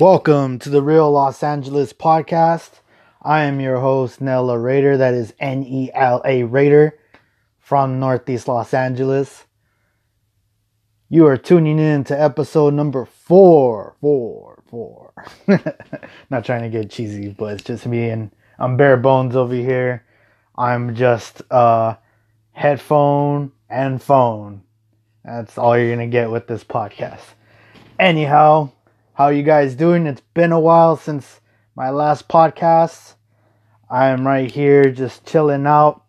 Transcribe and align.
Welcome 0.00 0.60
to 0.60 0.70
the 0.70 0.80
Real 0.80 1.10
Los 1.10 1.42
Angeles 1.42 1.92
podcast. 1.92 2.82
I 3.20 3.42
am 3.42 3.58
your 3.58 3.80
host, 3.80 4.20
Nella 4.20 4.56
Raider. 4.56 4.96
That 4.96 5.12
is 5.12 5.34
N 5.40 5.64
E 5.64 5.90
L 5.92 6.22
A 6.24 6.44
Raider 6.44 6.96
from 7.58 7.98
Northeast 7.98 8.46
Los 8.46 8.72
Angeles. 8.72 9.46
You 11.08 11.26
are 11.26 11.36
tuning 11.36 11.80
in 11.80 12.04
to 12.04 12.22
episode 12.22 12.74
number 12.74 13.06
four, 13.06 13.96
four, 14.00 14.62
four. 14.70 15.14
Not 16.30 16.44
trying 16.44 16.62
to 16.62 16.68
get 16.68 16.92
cheesy, 16.92 17.30
but 17.30 17.54
it's 17.54 17.64
just 17.64 17.84
me 17.84 18.08
and 18.08 18.30
I'm 18.56 18.76
bare 18.76 18.98
bones 18.98 19.34
over 19.34 19.52
here. 19.52 20.04
I'm 20.56 20.94
just 20.94 21.42
uh, 21.50 21.96
headphone 22.52 23.50
and 23.68 24.00
phone. 24.00 24.62
That's 25.24 25.58
all 25.58 25.76
you're 25.76 25.90
gonna 25.90 26.06
get 26.06 26.30
with 26.30 26.46
this 26.46 26.62
podcast. 26.62 27.24
Anyhow, 27.98 28.70
how 29.18 29.30
you 29.30 29.42
guys 29.42 29.74
doing? 29.74 30.06
It's 30.06 30.20
been 30.32 30.52
a 30.52 30.60
while 30.60 30.96
since 30.96 31.40
my 31.74 31.90
last 31.90 32.28
podcast. 32.28 33.16
I'm 33.90 34.24
right 34.24 34.48
here 34.48 34.92
just 34.92 35.26
chilling 35.26 35.66
out. 35.66 36.04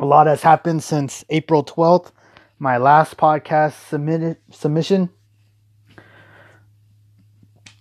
A 0.00 0.06
lot 0.06 0.26
has 0.26 0.40
happened 0.40 0.82
since 0.82 1.22
April 1.28 1.62
12th, 1.62 2.12
my 2.58 2.78
last 2.78 3.18
podcast 3.18 3.88
submitted 3.90 4.38
submission. 4.50 5.10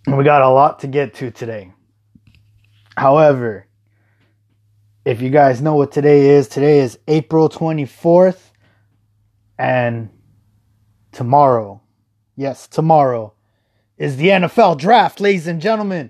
We 0.05 0.25
got 0.25 0.41
a 0.41 0.49
lot 0.49 0.79
to 0.79 0.87
get 0.87 1.13
to 1.13 1.31
today. 1.31 1.71
However, 2.97 3.65
if 5.05 5.21
you 5.21 5.29
guys 5.29 5.61
know 5.61 5.75
what 5.75 5.93
today 5.93 6.31
is, 6.31 6.49
today 6.49 6.79
is 6.79 6.99
April 7.07 7.47
24th 7.47 8.51
and 9.57 10.09
tomorrow, 11.13 11.81
yes, 12.35 12.67
tomorrow 12.67 13.35
is 13.99 14.15
the 14.15 14.29
NFL 14.29 14.77
draft, 14.77 15.19
ladies 15.19 15.45
and 15.45 15.61
gentlemen. 15.61 16.09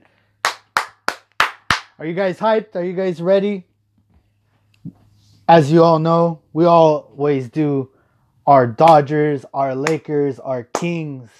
Are 1.98 2.05
you 2.05 2.13
guys 2.13 2.37
hyped? 2.37 2.76
Are 2.76 2.84
you 2.84 2.93
guys 2.93 3.20
ready? 3.20 3.65
As 5.48 5.71
you 5.71 5.84
all 5.84 5.98
know, 5.98 6.41
we 6.54 6.65
always 6.65 7.49
do 7.49 7.90
our 8.46 8.68
Dodgers, 8.68 9.43
our 9.55 9.73
Lakers, 9.73 10.40
our 10.40 10.63
Kings 10.63 11.31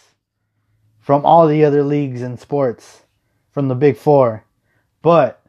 from 1.00 1.23
all 1.23 1.47
the 1.47 1.64
other 1.64 1.83
leagues 1.83 2.23
and 2.23 2.39
sports 2.39 3.03
from 3.52 3.67
the 3.67 3.75
Big 3.75 3.95
Four. 3.95 4.44
But 5.03 5.44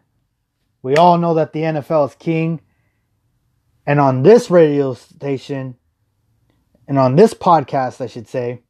we 0.82 0.96
all 0.96 1.16
know 1.16 1.34
that 1.34 1.54
the 1.54 1.62
NFL 1.62 2.10
is 2.10 2.14
king. 2.14 2.60
And 3.86 3.98
on 3.98 4.22
this 4.22 4.50
radio 4.50 4.92
station, 4.92 5.76
and 6.86 6.98
on 6.98 7.16
this 7.16 7.32
podcast, 7.32 8.02
I 8.02 8.06
should 8.06 8.28
say, 8.28 8.62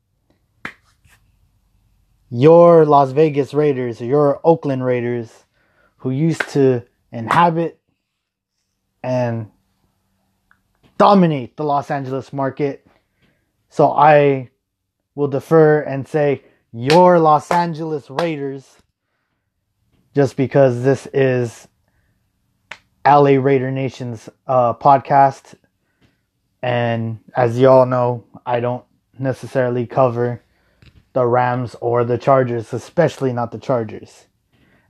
your 2.31 2.87
Las 2.87 3.11
Vegas 3.11 3.53
Raiders, 3.53 4.01
or 4.01 4.05
your 4.05 4.41
Oakland 4.45 4.85
Raiders, 4.85 5.45
who 5.99 6.11
used 6.11 6.49
to 6.51 6.85
inhabit 7.13 7.81
and 9.03 9.51
dominate 10.97 11.57
the 11.57 11.65
Los 11.65 11.91
Angeles 11.91 12.33
market. 12.33 12.87
So 13.69 13.91
I 13.91 14.51
will 15.15 15.29
defer 15.29 15.81
and 15.81 16.07
say 16.07 16.43
your 16.73 17.19
Los 17.19 17.51
Angeles 17.51 18.09
Raiders, 18.09 18.77
just 20.15 20.37
because 20.37 20.85
this 20.85 21.07
is 21.13 21.67
LA 23.05 23.41
Raider 23.41 23.71
Nation's 23.71 24.29
uh, 24.47 24.75
podcast. 24.75 25.57
And 26.63 27.19
as 27.35 27.59
you 27.59 27.69
all 27.69 27.87
know, 27.87 28.25
I 28.47 28.61
don't 28.61 28.85
necessarily 29.19 29.87
cover 29.87 30.43
the 31.13 31.27
Rams 31.27 31.75
or 31.81 32.05
the 32.05 32.19
Chargers, 32.19 32.73
especially 32.73 33.33
not 33.33 33.51
the 33.51 33.59
Chargers. 33.59 34.27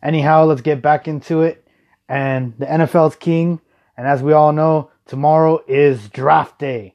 Anyhow, 0.03 0.45
let's 0.45 0.61
get 0.61 0.83
back 0.83 1.09
into 1.09 1.43
it. 1.43 1.67
And 2.09 2.55
the 2.59 2.67
NFL's 2.67 3.17
king. 3.17 3.61
And 3.97 4.07
as 4.07 4.23
we 4.23 4.33
all 4.33 4.53
know, 4.53 4.91
tomorrow 5.07 5.63
is 5.69 6.09
draft 6.09 6.59
day. 6.59 6.95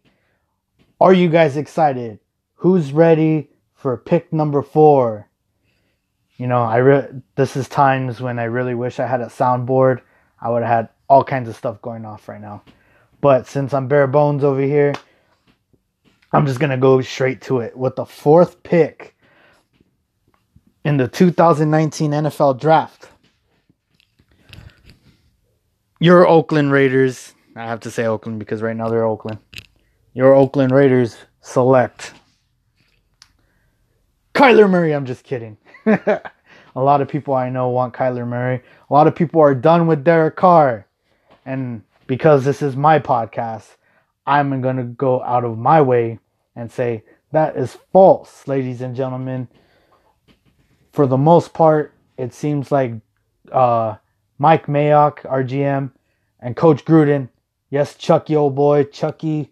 Are 1.00 1.14
you 1.14 1.30
guys 1.30 1.58
excited? 1.58 2.20
Who's 2.56 2.94
ready 2.94 3.50
for 3.74 3.98
pick 3.98 4.34
number 4.34 4.62
four? 4.62 5.30
You 6.38 6.48
know, 6.48 6.64
I 6.64 6.78
re- 6.78 7.22
this 7.36 7.56
is 7.56 7.70
times 7.70 8.20
when 8.20 8.40
I 8.40 8.46
really 8.46 8.76
wish 8.76 9.00
I 9.00 9.08
had 9.08 9.22
a 9.22 9.28
soundboard. 9.28 10.02
I 10.42 10.50
would 10.50 10.64
have 10.64 10.72
had 10.72 10.90
all 11.08 11.24
kinds 11.24 11.48
of 11.48 11.56
stuff 11.56 11.82
going 11.82 12.06
off 12.06 12.28
right 12.28 12.42
now. 12.42 12.64
But 13.22 13.48
since 13.48 13.74
I'm 13.74 13.88
bare 13.88 14.08
bones 14.08 14.44
over 14.44 14.62
here, 14.62 14.94
I'm 16.32 16.46
just 16.46 16.60
gonna 16.60 16.78
go 16.78 17.00
straight 17.02 17.42
to 17.44 17.60
it 17.60 17.78
with 17.78 17.96
the 17.96 18.06
fourth 18.06 18.62
pick 18.64 19.15
in 20.86 20.98
the 20.98 21.08
2019 21.08 22.12
NFL 22.12 22.60
Draft. 22.60 23.10
Your 26.00 26.28
Oakland 26.28 26.72
Raiders, 26.72 27.34
I 27.56 27.66
have 27.66 27.80
to 27.82 27.92
say 27.92 28.06
Oakland 28.06 28.38
because 28.38 28.62
right 28.62 28.76
now 28.76 28.88
they're 28.88 29.04
Oakland. 29.04 29.40
Your 30.14 30.36
Oakland 30.36 30.72
Raiders 30.72 31.18
select 31.42 32.14
Kyler 34.36 34.70
Murray. 34.70 34.94
I'm 34.94 35.08
just 35.08 35.24
kidding. 35.24 35.58
a 35.86 36.22
lot 36.76 37.02
of 37.02 37.08
people 37.08 37.34
I 37.34 37.50
know 37.50 37.70
want 37.70 37.96
Kyler 37.96 38.28
Murray. 38.28 38.62
A 38.90 38.94
lot 38.94 39.08
of 39.08 39.16
people 39.16 39.42
are 39.42 39.56
done 39.56 39.88
with 39.88 40.04
Derek 40.04 40.36
Carr. 40.36 40.86
And 41.48 41.82
because 42.06 42.46
this 42.46 42.62
is 42.62 42.76
my 42.76 43.00
podcast, 43.00 43.76
I'm 44.28 44.62
going 44.62 44.78
to 44.78 44.84
go 44.84 45.24
out 45.24 45.46
of 45.46 45.58
my 45.58 45.82
way 45.82 46.20
and 46.56 46.72
say 46.72 47.04
that 47.32 47.58
is 47.58 47.76
false, 47.92 48.48
ladies 48.48 48.82
and 48.82 48.96
gentlemen 48.96 49.48
for 50.96 51.06
the 51.06 51.18
most 51.18 51.54
part, 51.54 51.94
it 52.18 52.34
seems 52.34 52.72
like 52.72 52.94
uh, 53.52 53.96
Mike 54.38 54.68
Mayock, 54.68 55.30
our 55.30 55.44
GM, 55.44 55.92
and 56.40 56.56
Coach 56.56 56.86
Gruden, 56.86 57.28
yes, 57.70 57.96
Chucky, 57.96 58.36
old 58.36 58.56
boy, 58.56 58.86
Chucky. 58.86 59.52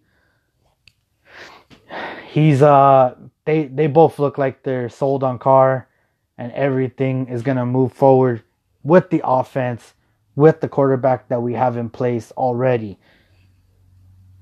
He's 2.31 2.62
uh, 2.62 3.16
they 3.46 3.66
they 3.66 3.88
both 3.88 4.20
look 4.20 4.38
like 4.38 4.64
they're 4.64 4.90
sold 4.90 5.24
on 5.24 5.38
Carr, 5.38 5.88
and 6.38 6.52
everything 6.54 7.28
is 7.28 7.42
gonna 7.42 7.66
move 7.66 7.92
forward 7.92 8.42
with 8.81 9.10
the 9.10 9.22
offense, 9.24 9.94
with 10.36 10.62
the 10.62 10.70
quarterback 10.70 11.28
that 11.28 11.42
we 11.42 11.54
have 11.54 11.75
in 11.75 11.90
place 11.90 12.31
already. 12.38 12.98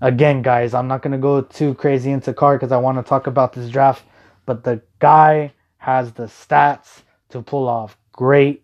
Again, 0.02 0.44
guys, 0.44 0.74
I'm 0.76 0.88
not 0.88 1.02
gonna 1.02 1.18
go 1.18 1.42
too 1.42 1.74
crazy 1.74 2.12
into 2.12 2.34
Carr 2.34 2.58
because 2.58 2.72
I 2.72 2.78
want 2.78 2.98
to 2.98 3.04
talk 3.04 3.26
about 3.26 3.54
this 3.54 3.70
draft, 3.70 4.04
but 4.46 4.64
the 4.64 4.82
guy 5.00 5.54
has 5.82 6.12
the 6.12 6.26
stats 6.26 7.02
to 7.30 7.42
pull 7.42 7.68
off 7.68 7.98
great 8.12 8.64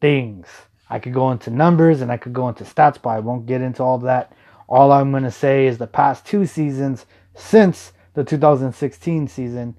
things. 0.00 0.48
I 0.90 0.98
could 0.98 1.14
go 1.14 1.30
into 1.30 1.50
numbers 1.50 2.00
and 2.00 2.10
I 2.10 2.16
could 2.16 2.32
go 2.32 2.48
into 2.48 2.64
stats, 2.64 3.00
but 3.00 3.10
I 3.10 3.20
won't 3.20 3.46
get 3.46 3.60
into 3.60 3.84
all 3.84 3.98
that. 3.98 4.32
All 4.66 4.90
I'm 4.90 5.12
going 5.12 5.22
to 5.22 5.30
say 5.30 5.68
is 5.68 5.78
the 5.78 5.86
past 5.86 6.26
two 6.26 6.46
seasons 6.46 7.06
since 7.36 7.92
the 8.14 8.24
2016 8.24 9.28
season, 9.28 9.76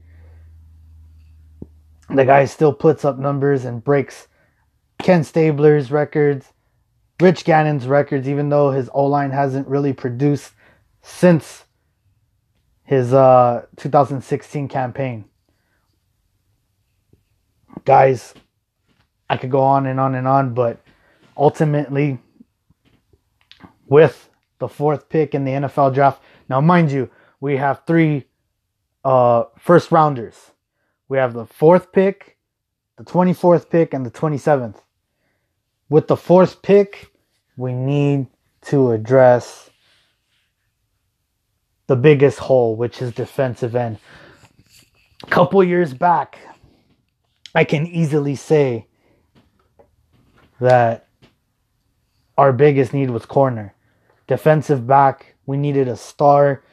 the 2.10 2.24
guy 2.24 2.46
still 2.46 2.72
puts 2.72 3.04
up 3.04 3.20
numbers 3.20 3.66
and 3.66 3.84
breaks 3.84 4.30
Ken 5.00 5.26
Stabler's 5.26 5.92
records, 5.92 6.54
Rich 7.20 7.44
Gannon's 7.44 7.88
records, 7.88 8.30
even 8.30 8.48
though 8.48 8.72
his 8.72 8.90
O 8.94 9.06
line 9.06 9.32
hasn't 9.32 9.68
really 9.68 9.92
produced 9.92 10.54
since 11.02 11.66
his 12.86 13.14
uh, 13.14 13.66
2016 13.76 14.70
campaign 14.70 15.29
guys, 17.86 18.34
I 19.30 19.38
could 19.38 19.52
go 19.52 19.62
on 19.62 19.86
and 19.86 20.00
on 20.00 20.16
and 20.16 20.28
on, 20.28 20.54
but 20.54 20.82
ultimately, 21.38 22.20
with 23.88 24.30
the 24.60 24.68
fourth 24.68 25.10
pick 25.10 25.34
in 25.34 25.46
the 25.46 25.52
NFL 25.52 25.94
draft, 25.94 26.22
now 26.50 26.62
mind 26.62 26.92
you, 26.92 27.10
we 27.40 27.58
have 27.58 27.84
three 27.86 28.26
uh, 29.04 29.44
first 29.58 29.92
rounders. 29.92 30.52
We 31.08 31.18
have 31.18 31.34
the 31.34 31.46
fourth 31.46 31.92
pick, 31.92 32.38
the 32.98 33.04
24th 33.04 33.70
pick, 33.70 33.94
and 33.94 34.06
the 34.06 34.12
27th. 34.12 34.82
With 35.90 36.08
the 36.08 36.18
fourth 36.18 36.62
pick, 36.62 37.12
we 37.58 37.74
need 37.74 38.28
to 38.64 38.92
address 38.92 39.70
the 41.88 41.96
biggest 41.96 42.40
hole, 42.40 42.76
which 42.76 43.02
is 43.02 43.12
defensive 43.12 43.76
end. 43.76 43.98
A 45.24 45.28
couple 45.28 45.64
years 45.64 45.94
back, 45.94 46.38
I 47.54 47.64
can 47.64 47.88
easily 47.88 48.36
say 48.36 48.88
that 50.60 51.08
our 52.38 52.54
biggest 52.54 52.94
need 52.94 53.10
was 53.10 53.26
corner. 53.26 53.74
Defensive 54.28 54.86
back, 54.86 55.36
we 55.46 55.58
needed 55.58 55.88
a 55.88 55.96
star 55.96 56.64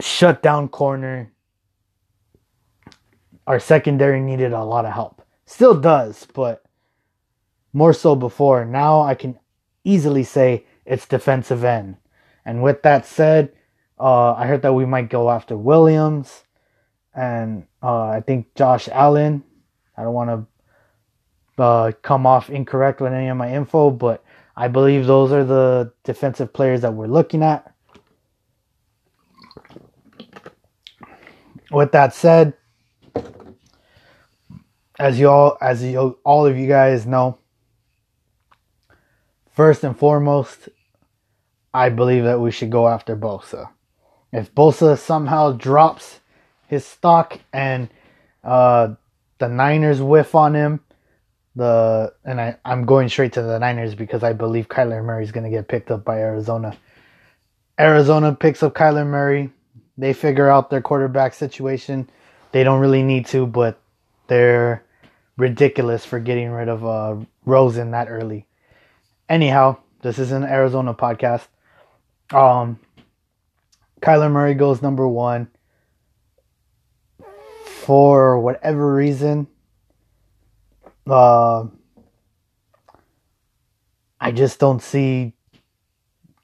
shutdown 0.00 0.68
corner. 0.68 1.32
Our 3.46 3.60
secondary 3.60 4.20
needed 4.20 4.52
a 4.52 4.62
lot 4.62 4.84
of 4.84 4.92
help. 4.92 5.22
Still 5.46 5.78
does, 5.78 6.26
but 6.34 6.62
more 7.72 7.92
so 7.92 8.14
before. 8.14 8.64
Now 8.64 9.00
I 9.00 9.14
can 9.14 9.38
easily 9.84 10.24
say 10.24 10.64
it's 10.84 11.06
defensive 11.06 11.64
end. 11.64 11.96
And 12.44 12.62
with 12.62 12.82
that 12.82 13.04
said, 13.04 13.52
uh, 14.00 14.32
I 14.32 14.46
heard 14.46 14.62
that 14.62 14.72
we 14.72 14.86
might 14.86 15.10
go 15.10 15.30
after 15.30 15.56
Williams 15.56 16.44
and 17.14 17.67
uh, 17.82 18.04
I 18.04 18.20
think 18.20 18.54
Josh 18.54 18.88
Allen 18.90 19.44
I 19.98 20.04
don't 20.04 20.14
want 20.14 20.46
to 21.56 21.62
uh, 21.62 21.92
come 22.02 22.24
off 22.24 22.50
incorrect 22.50 23.00
with 23.00 23.12
any 23.12 23.26
of 23.26 23.36
my 23.36 23.52
info, 23.52 23.90
but 23.90 24.22
I 24.56 24.68
believe 24.68 25.06
those 25.06 25.32
are 25.32 25.44
the 25.44 25.92
defensive 26.04 26.52
players 26.52 26.82
that 26.82 26.94
we're 26.94 27.08
looking 27.08 27.42
at. 27.42 27.74
With 31.72 31.90
that 31.92 32.14
said, 32.14 32.54
as 35.00 35.18
you 35.18 35.28
all 35.28 35.58
as 35.60 35.82
you 35.82 36.18
all 36.24 36.46
of 36.46 36.56
you 36.56 36.68
guys 36.68 37.06
know, 37.06 37.38
first 39.50 39.82
and 39.84 39.98
foremost, 39.98 40.68
I 41.74 41.88
believe 41.88 42.22
that 42.22 42.40
we 42.40 42.52
should 42.52 42.70
go 42.70 42.88
after 42.88 43.16
Bosa. 43.16 43.70
If 44.32 44.54
Bosa 44.54 44.96
somehow 44.96 45.52
drops 45.52 46.20
his 46.68 46.86
stock 46.86 47.40
and 47.52 47.88
uh, 48.44 48.94
the 49.38 49.48
Niners 49.48 50.00
whiff 50.00 50.34
on 50.34 50.54
him, 50.54 50.80
the 51.56 52.12
and 52.24 52.40
I, 52.40 52.56
I'm 52.64 52.84
going 52.84 53.08
straight 53.08 53.32
to 53.32 53.42
the 53.42 53.58
Niners 53.58 53.94
because 53.94 54.22
I 54.22 54.32
believe 54.32 54.68
Kyler 54.68 55.04
Murray 55.04 55.24
is 55.24 55.32
going 55.32 55.44
to 55.44 55.50
get 55.50 55.66
picked 55.66 55.90
up 55.90 56.04
by 56.04 56.18
Arizona. 56.18 56.76
Arizona 57.80 58.34
picks 58.34 58.62
up 58.62 58.74
Kyler 58.74 59.06
Murray. 59.06 59.50
They 59.96 60.12
figure 60.12 60.48
out 60.48 60.70
their 60.70 60.82
quarterback 60.82 61.34
situation. 61.34 62.08
They 62.52 62.62
don't 62.62 62.80
really 62.80 63.02
need 63.02 63.26
to, 63.26 63.46
but 63.46 63.80
they're 64.28 64.84
ridiculous 65.36 66.04
for 66.04 66.20
getting 66.20 66.50
rid 66.50 66.68
of 66.68 66.84
uh, 66.84 67.16
Rosen 67.44 67.90
that 67.92 68.08
early. 68.08 68.46
Anyhow, 69.28 69.78
this 70.02 70.18
is 70.18 70.32
an 70.32 70.44
Arizona 70.44 70.94
podcast. 70.94 71.46
Um, 72.32 72.78
Kyler 74.00 74.30
Murray 74.30 74.54
goes 74.54 74.82
number 74.82 75.08
one. 75.08 75.48
For 77.88 78.38
whatever 78.38 78.94
reason, 78.94 79.46
uh, 81.08 81.64
I 84.20 84.30
just 84.30 84.58
don't 84.58 84.82
see 84.82 85.32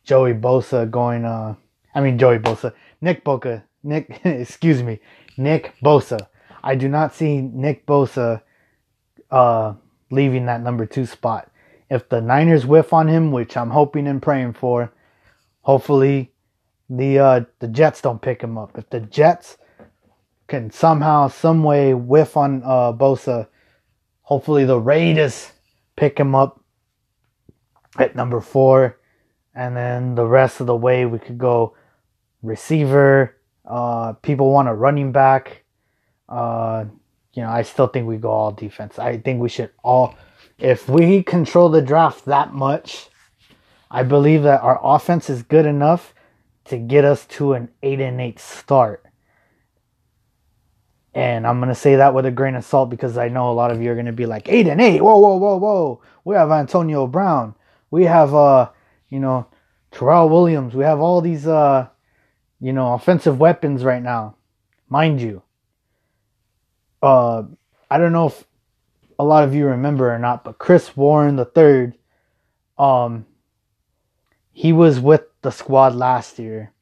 Joey 0.05 0.33
Bosa 0.33 0.91
going. 0.91 1.27
Uh, 1.27 1.57
I 1.95 2.01
mean 2.01 2.17
Joey 2.17 2.39
Bosa, 2.39 2.73
Nick 3.03 3.27
Bosa, 3.27 3.63
Nick. 3.83 4.21
excuse 4.25 4.83
me, 4.83 5.01
Nick 5.37 5.75
Bosa. 5.85 6.29
I 6.63 6.77
do 6.77 6.89
not 6.89 7.15
see 7.15 7.43
Nick 7.43 7.85
Bosa 7.85 8.41
uh, 9.31 9.75
leaving 10.11 10.47
that 10.47 10.63
number 10.63 10.87
two 10.87 11.05
spot. 11.05 11.51
If 11.91 12.09
the 12.09 12.23
Niners 12.23 12.65
whiff 12.65 12.95
on 12.95 13.07
him, 13.07 13.33
which 13.33 13.55
I'm 13.55 13.69
hoping 13.69 14.07
and 14.07 14.23
praying 14.23 14.55
for, 14.55 14.95
hopefully 15.61 16.33
the 16.89 17.19
uh, 17.19 17.41
the 17.59 17.69
Jets 17.69 18.01
don't 18.01 18.23
pick 18.23 18.41
him 18.41 18.57
up. 18.57 18.79
If 18.79 18.89
the 18.89 19.01
Jets 19.01 19.59
can 20.55 20.71
somehow, 20.71 21.29
some 21.29 21.65
way 21.65 21.95
whiff 21.95 22.37
on 22.37 22.63
uh, 22.65 22.93
Bosa, 22.93 23.49
hopefully 24.23 24.65
the 24.65 24.79
Raiders 24.79 25.51
pick 25.97 26.19
him 26.19 26.35
up 26.35 26.63
at 27.99 28.15
number 28.15 28.41
four, 28.41 28.99
and 29.55 29.77
then 29.77 30.15
the 30.15 30.27
rest 30.27 30.61
of 30.61 30.67
the 30.67 30.77
way 30.77 31.07
we 31.07 31.19
could 31.19 31.39
go 31.39 31.77
receiver. 32.43 33.37
Uh, 33.65 34.13
people 34.13 34.53
want 34.53 34.69
a 34.69 34.75
running 34.75 35.11
back. 35.11 35.65
Uh, 36.29 36.85
you 37.33 37.43
know, 37.43 37.49
I 37.49 37.63
still 37.63 37.89
think 37.89 38.07
we 38.07 38.17
go 38.17 38.31
all 38.31 38.53
defense. 38.53 38.99
I 38.99 39.19
think 39.19 39.41
we 39.41 39.49
should 39.49 39.71
all, 39.83 40.15
if 40.59 40.89
we 40.89 41.23
control 41.23 41.69
the 41.69 41.83
draft 41.83 42.27
that 42.27 42.53
much, 42.53 43.09
I 43.91 44.05
believe 44.05 44.45
that 44.45 44.63
our 44.63 44.79
offense 44.83 45.29
is 45.29 45.43
good 45.43 45.67
enough 45.67 46.15
to 46.67 46.79
get 46.79 47.05
us 47.05 47.27
to 47.27 47.55
an 47.55 47.71
8 47.83 48.01
and 48.01 48.21
8 48.21 48.39
start. 48.39 49.04
And 51.15 51.47
I'm 51.47 51.61
to 51.69 51.75
say 51.77 51.97
that 51.97 52.13
with 52.13 52.27
a 52.27 52.33
grain 52.33 52.57
of 52.57 52.65
salt 52.65 52.91
because 52.91 53.17
I 53.17 53.29
know 53.29 53.51
a 53.51 53.55
lot 53.55 53.71
of 53.71 53.81
you 53.81 53.93
are 53.93 53.95
to 54.07 54.13
be 54.13 54.27
like, 54.27 54.49
8 54.49 54.67
and 54.67 54.81
8. 54.81 55.01
Whoa, 55.01 55.17
whoa, 55.17 55.37
whoa, 55.37 55.57
whoa. 55.57 56.03
We 56.25 56.35
have 56.35 56.51
Antonio 56.51 57.07
Brown. 57.07 57.55
We 57.91 58.05
have, 58.05 58.35
uh, 58.35 58.71
you 59.11 59.21
know, 59.21 59.47
Tyrell 59.93 60.29
Williams. 60.29 60.75
We 60.75 60.83
have 60.83 60.99
all 60.99 61.21
these, 61.21 61.47
uh, 61.47 61.87
you 62.61 62.73
know, 62.73 62.95
offensive 62.95 63.39
weapons 63.39 63.85
right 63.85 64.03
now. 64.03 64.35
Mind 64.89 65.21
you, 65.21 65.43
uh, 67.01 67.45
I 67.89 67.99
don't 67.99 68.13
know 68.13 68.27
if 68.27 68.45
a 69.19 69.25
lot 69.25 69.45
of 69.45 69.55
you 69.55 69.67
remember 69.67 70.13
or 70.13 70.19
not, 70.19 70.43
but 70.43 70.59
Chris 70.59 70.97
Warren 70.97 71.37
the 71.37 71.45
third, 71.45 71.97
um, 72.77 73.27
he 74.53 74.73
was 74.73 74.99
with 74.99 75.23
the 75.43 75.51
squad 75.51 75.95
last 75.95 76.39
year. 76.39 76.73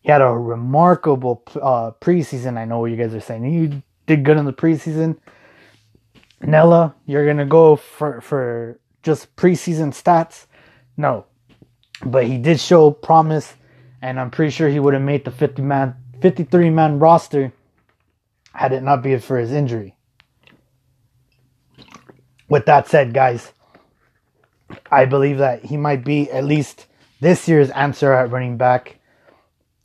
He 0.00 0.10
had 0.10 0.22
a 0.22 0.30
remarkable 0.30 1.42
uh, 1.54 1.92
preseason. 2.00 2.56
I 2.56 2.64
know 2.64 2.80
what 2.80 2.90
you 2.90 2.96
guys 2.96 3.14
are 3.14 3.20
saying. 3.20 3.44
You 3.44 3.82
did 4.06 4.24
good 4.24 4.38
in 4.38 4.46
the 4.46 4.52
preseason. 4.52 5.18
Nella, 6.42 6.94
you're 7.06 7.26
gonna 7.26 7.44
go 7.44 7.76
for 7.76 8.20
for 8.20 8.80
just 9.02 9.34
preseason 9.36 9.92
stats? 9.92 10.46
No, 10.96 11.26
but 12.04 12.24
he 12.26 12.38
did 12.38 12.60
show 12.60 12.90
promise, 12.90 13.54
and 14.00 14.18
I'm 14.18 14.30
pretty 14.30 14.50
sure 14.50 14.68
he 14.68 14.80
would 14.80 14.94
have 14.94 15.02
made 15.02 15.24
the 15.24 15.30
50 15.30 15.62
man, 15.62 15.96
53 16.20 16.70
man 16.70 16.98
roster 16.98 17.52
had 18.52 18.72
it 18.72 18.82
not 18.82 19.02
been 19.02 19.20
for 19.20 19.38
his 19.38 19.52
injury. 19.52 19.96
With 22.48 22.66
that 22.66 22.88
said, 22.88 23.14
guys, 23.14 23.52
I 24.90 25.04
believe 25.04 25.38
that 25.38 25.64
he 25.64 25.76
might 25.76 26.04
be 26.04 26.30
at 26.30 26.44
least 26.44 26.86
this 27.20 27.48
year's 27.48 27.70
answer 27.70 28.12
at 28.12 28.30
running 28.30 28.56
back. 28.56 28.98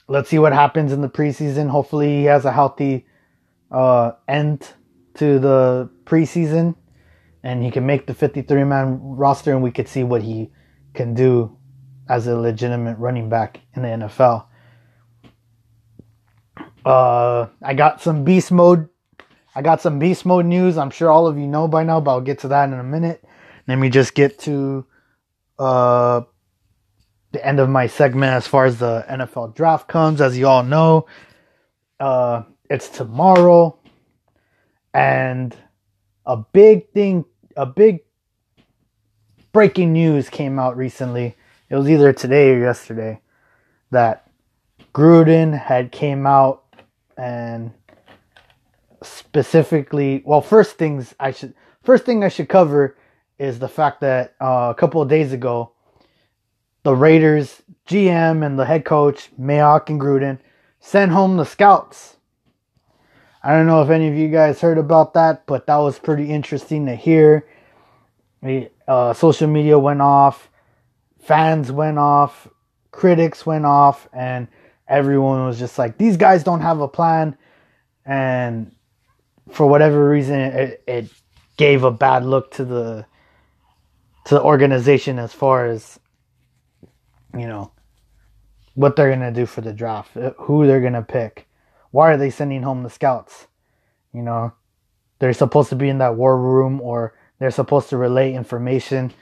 Let's 0.07 0.29
see 0.29 0.39
what 0.39 0.53
happens 0.53 0.91
in 0.91 1.01
the 1.01 1.09
preseason. 1.09 1.69
Hopefully, 1.69 2.19
he 2.19 2.23
has 2.25 2.45
a 2.45 2.51
healthy 2.51 3.05
uh, 3.71 4.11
end 4.27 4.73
to 5.15 5.39
the 5.39 5.89
preseason 6.05 6.75
and 7.43 7.63
he 7.63 7.71
can 7.71 7.85
make 7.85 8.07
the 8.07 8.13
53 8.13 8.63
man 8.63 8.99
roster 9.01 9.51
and 9.51 9.63
we 9.63 9.71
could 9.71 9.87
see 9.87 10.03
what 10.03 10.21
he 10.21 10.51
can 10.93 11.13
do 11.13 11.55
as 12.09 12.27
a 12.27 12.35
legitimate 12.35 12.97
running 12.97 13.29
back 13.29 13.61
in 13.75 13.83
the 13.83 13.87
NFL. 13.87 14.47
Uh, 16.85 17.47
I 17.61 17.73
got 17.73 18.01
some 18.01 18.23
beast 18.23 18.51
mode. 18.51 18.89
I 19.55 19.61
got 19.61 19.81
some 19.81 19.99
beast 19.99 20.25
mode 20.25 20.45
news. 20.45 20.77
I'm 20.77 20.89
sure 20.89 21.09
all 21.09 21.27
of 21.27 21.37
you 21.37 21.47
know 21.47 21.67
by 21.67 21.83
now, 21.83 21.99
but 21.99 22.11
I'll 22.11 22.21
get 22.21 22.39
to 22.39 22.47
that 22.49 22.69
in 22.69 22.73
a 22.73 22.83
minute. 22.83 23.23
Let 23.67 23.77
me 23.77 23.89
just 23.89 24.13
get 24.13 24.37
to 24.39 24.85
uh, 25.57 26.21
the 27.35 27.45
end 27.45 27.59
of 27.59 27.69
my 27.69 27.85
segment 27.85 28.33
as 28.33 28.47
far 28.47 28.65
as 28.65 28.79
the 28.79 29.05
NFL 29.09 29.55
draft 29.55 29.87
comes. 29.89 30.21
As 30.21 30.37
you 30.37 30.47
all 30.47 30.63
know, 30.63 31.05
uh, 31.99 32.43
it's 32.69 32.87
tomorrow, 32.87 33.77
and 34.93 35.55
a 36.25 36.37
big 36.37 36.89
thing, 36.91 37.25
a 37.57 37.65
big 37.65 37.99
breaking 39.51 39.91
news 39.91 40.29
came 40.29 40.57
out 40.57 40.77
recently. 40.77 41.35
It 41.69 41.75
was 41.75 41.89
either 41.89 42.13
today 42.13 42.51
or 42.51 42.59
yesterday 42.59 43.19
that 43.91 44.29
Gruden 44.93 45.57
had 45.59 45.91
came 45.91 46.25
out 46.25 46.63
and 47.17 47.73
specifically, 49.03 50.23
well, 50.25 50.41
first 50.41 50.77
things 50.77 51.13
I 51.19 51.31
should 51.31 51.53
first 51.83 52.05
thing 52.05 52.23
I 52.23 52.29
should 52.29 52.47
cover 52.47 52.95
is 53.37 53.59
the 53.59 53.67
fact 53.67 53.99
that 54.01 54.35
uh, 54.39 54.73
a 54.73 54.75
couple 54.79 55.01
of 55.01 55.09
days 55.09 55.33
ago, 55.33 55.73
the 56.85 56.95
Raiders 56.95 57.63
GM 57.87 58.45
and 58.45 58.59
the 58.59 58.65
head 58.65 58.85
coach 58.85 59.31
Mayock 59.41 59.89
and 59.89 59.99
Gruden 59.99 60.37
sent 60.79 61.11
home 61.11 61.35
the 61.35 61.43
scouts. 61.43 62.17
I 63.43 63.53
don't 63.53 63.65
know 63.65 63.81
if 63.81 63.89
any 63.89 64.07
of 64.07 64.13
you 64.13 64.27
guys 64.27 64.61
heard 64.61 64.77
about 64.77 65.15
that, 65.15 65.47
but 65.47 65.65
that 65.65 65.77
was 65.77 65.97
pretty 65.97 66.29
interesting 66.29 66.85
to 66.85 66.95
hear. 66.95 67.47
Uh, 68.87 69.13
social 69.13 69.47
media 69.47 69.79
went 69.79 70.01
off, 70.01 70.47
fans 71.23 71.71
went 71.71 71.97
off, 71.97 72.47
critics 72.91 73.47
went 73.47 73.65
off, 73.65 74.07
and 74.13 74.47
everyone 74.87 75.43
was 75.43 75.57
just 75.57 75.79
like, 75.79 75.97
these 75.97 76.17
guys 76.17 76.43
don't 76.43 76.61
have 76.61 76.81
a 76.81 76.87
plan. 76.87 77.35
And 78.05 78.71
for 79.49 79.65
whatever 79.65 80.07
reason, 80.07 80.39
it, 80.39 80.83
it 80.87 81.09
gave 81.57 81.83
a 81.83 81.89
bad 81.89 82.23
look 82.23 82.51
to 82.51 82.63
the 82.63 83.07
to 84.25 84.35
the 84.35 84.41
organization 84.41 85.17
as 85.19 85.33
far 85.33 85.67
as 85.67 85.99
you 87.35 87.47
know 87.47 87.71
what 88.75 88.95
they're 88.95 89.09
gonna 89.09 89.31
do 89.31 89.45
for 89.45 89.61
the 89.61 89.73
draft, 89.73 90.15
uh, 90.17 90.31
who 90.37 90.67
they're 90.67 90.81
gonna 90.81 91.01
pick. 91.01 91.47
Why 91.91 92.11
are 92.11 92.17
they 92.17 92.29
sending 92.29 92.61
home 92.61 92.83
the 92.83 92.89
scouts? 92.89 93.47
You 94.13 94.21
know, 94.21 94.53
they're 95.19 95.33
supposed 95.33 95.69
to 95.69 95.75
be 95.75 95.89
in 95.89 95.97
that 95.99 96.15
war 96.15 96.37
room 96.37 96.81
or 96.81 97.13
they're 97.39 97.51
supposed 97.51 97.89
to 97.89 97.97
relay 97.97 98.33
information. 98.33 99.13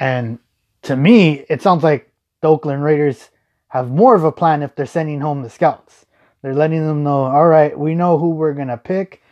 And 0.00 0.38
to 0.82 0.96
me, 0.96 1.44
it 1.48 1.62
sounds 1.62 1.82
like 1.82 2.10
the 2.40 2.48
Oakland 2.48 2.82
Raiders 2.82 3.30
have 3.68 3.90
more 3.90 4.14
of 4.14 4.24
a 4.24 4.32
plan 4.32 4.62
if 4.62 4.74
they're 4.74 4.86
sending 4.86 5.20
home 5.20 5.42
the 5.42 5.50
scouts. 5.50 6.06
They're 6.42 6.54
letting 6.54 6.86
them 6.86 7.02
know, 7.02 7.24
all 7.24 7.46
right, 7.46 7.78
we 7.78 7.94
know 7.94 8.16
who 8.16 8.30
we're 8.30 8.54
gonna 8.54 8.78
pick. 8.78 9.22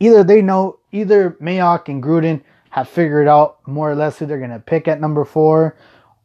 Either 0.00 0.22
they 0.22 0.42
know, 0.42 0.78
either 0.92 1.30
Mayock 1.40 1.88
and 1.88 2.02
Gruden 2.02 2.42
have 2.70 2.88
figured 2.88 3.28
out 3.28 3.66
more 3.66 3.90
or 3.90 3.94
less 3.94 4.18
who 4.18 4.26
they're 4.26 4.40
gonna 4.40 4.60
pick 4.60 4.86
at 4.86 5.00
number 5.00 5.24
four, 5.24 5.76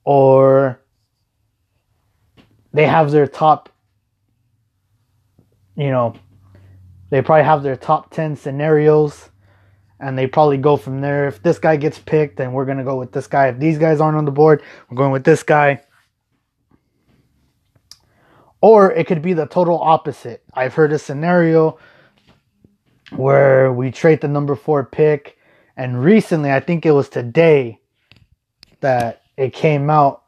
or 0.03 0.81
they 2.73 2.87
have 2.87 3.11
their 3.11 3.27
top, 3.27 3.69
you 5.75 5.91
know, 5.91 6.15
they 7.09 7.21
probably 7.21 7.43
have 7.43 7.63
their 7.63 7.75
top 7.75 8.09
10 8.11 8.35
scenarios 8.35 9.29
and 9.99 10.17
they 10.17 10.27
probably 10.27 10.57
go 10.57 10.75
from 10.75 10.99
there. 10.99 11.27
If 11.27 11.43
this 11.43 11.59
guy 11.59 11.75
gets 11.77 11.99
picked, 11.99 12.37
then 12.37 12.51
we're 12.51 12.65
going 12.65 12.79
to 12.79 12.83
go 12.83 12.97
with 12.97 13.11
this 13.11 13.27
guy. 13.27 13.47
If 13.47 13.59
these 13.59 13.77
guys 13.77 14.01
aren't 14.01 14.17
on 14.17 14.25
the 14.25 14.31
board, 14.31 14.63
we're 14.89 14.97
going 14.97 15.11
with 15.11 15.23
this 15.23 15.43
guy. 15.43 15.81
Or 18.59 18.91
it 18.91 19.07
could 19.07 19.21
be 19.21 19.33
the 19.33 19.45
total 19.45 19.79
opposite. 19.79 20.43
I've 20.53 20.73
heard 20.73 20.91
a 20.93 20.99
scenario 20.99 21.77
where 23.11 23.71
we 23.71 23.91
trade 23.91 24.21
the 24.21 24.27
number 24.27 24.55
four 24.55 24.85
pick, 24.85 25.37
and 25.77 26.01
recently, 26.01 26.51
I 26.51 26.59
think 26.59 26.85
it 26.85 26.91
was 26.91 27.09
today, 27.09 27.79
that 28.79 29.21
it 29.37 29.53
came 29.53 29.89
out 29.89 30.23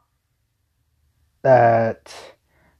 that 1.42 2.14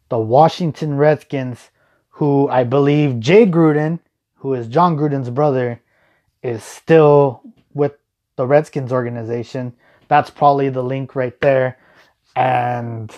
the 0.09 0.19
Washington 0.19 0.97
Redskins, 0.97 1.71
who 2.09 2.49
I 2.49 2.65
believe 2.65 3.21
Jay 3.21 3.47
Gruden, 3.47 4.01
who 4.37 4.55
is 4.55 4.69
Jon 4.69 4.97
Gruden's 4.97 5.31
brother, 5.31 5.81
is 6.43 6.63
still 6.63 7.43
with 7.75 7.93
the 8.37 8.47
Redskins 8.47 8.93
organization. 8.93 9.73
That's 10.09 10.31
probably 10.31 10.69
the 10.69 10.83
link 10.83 11.17
right 11.17 11.39
there. 11.41 11.79
And 12.37 13.13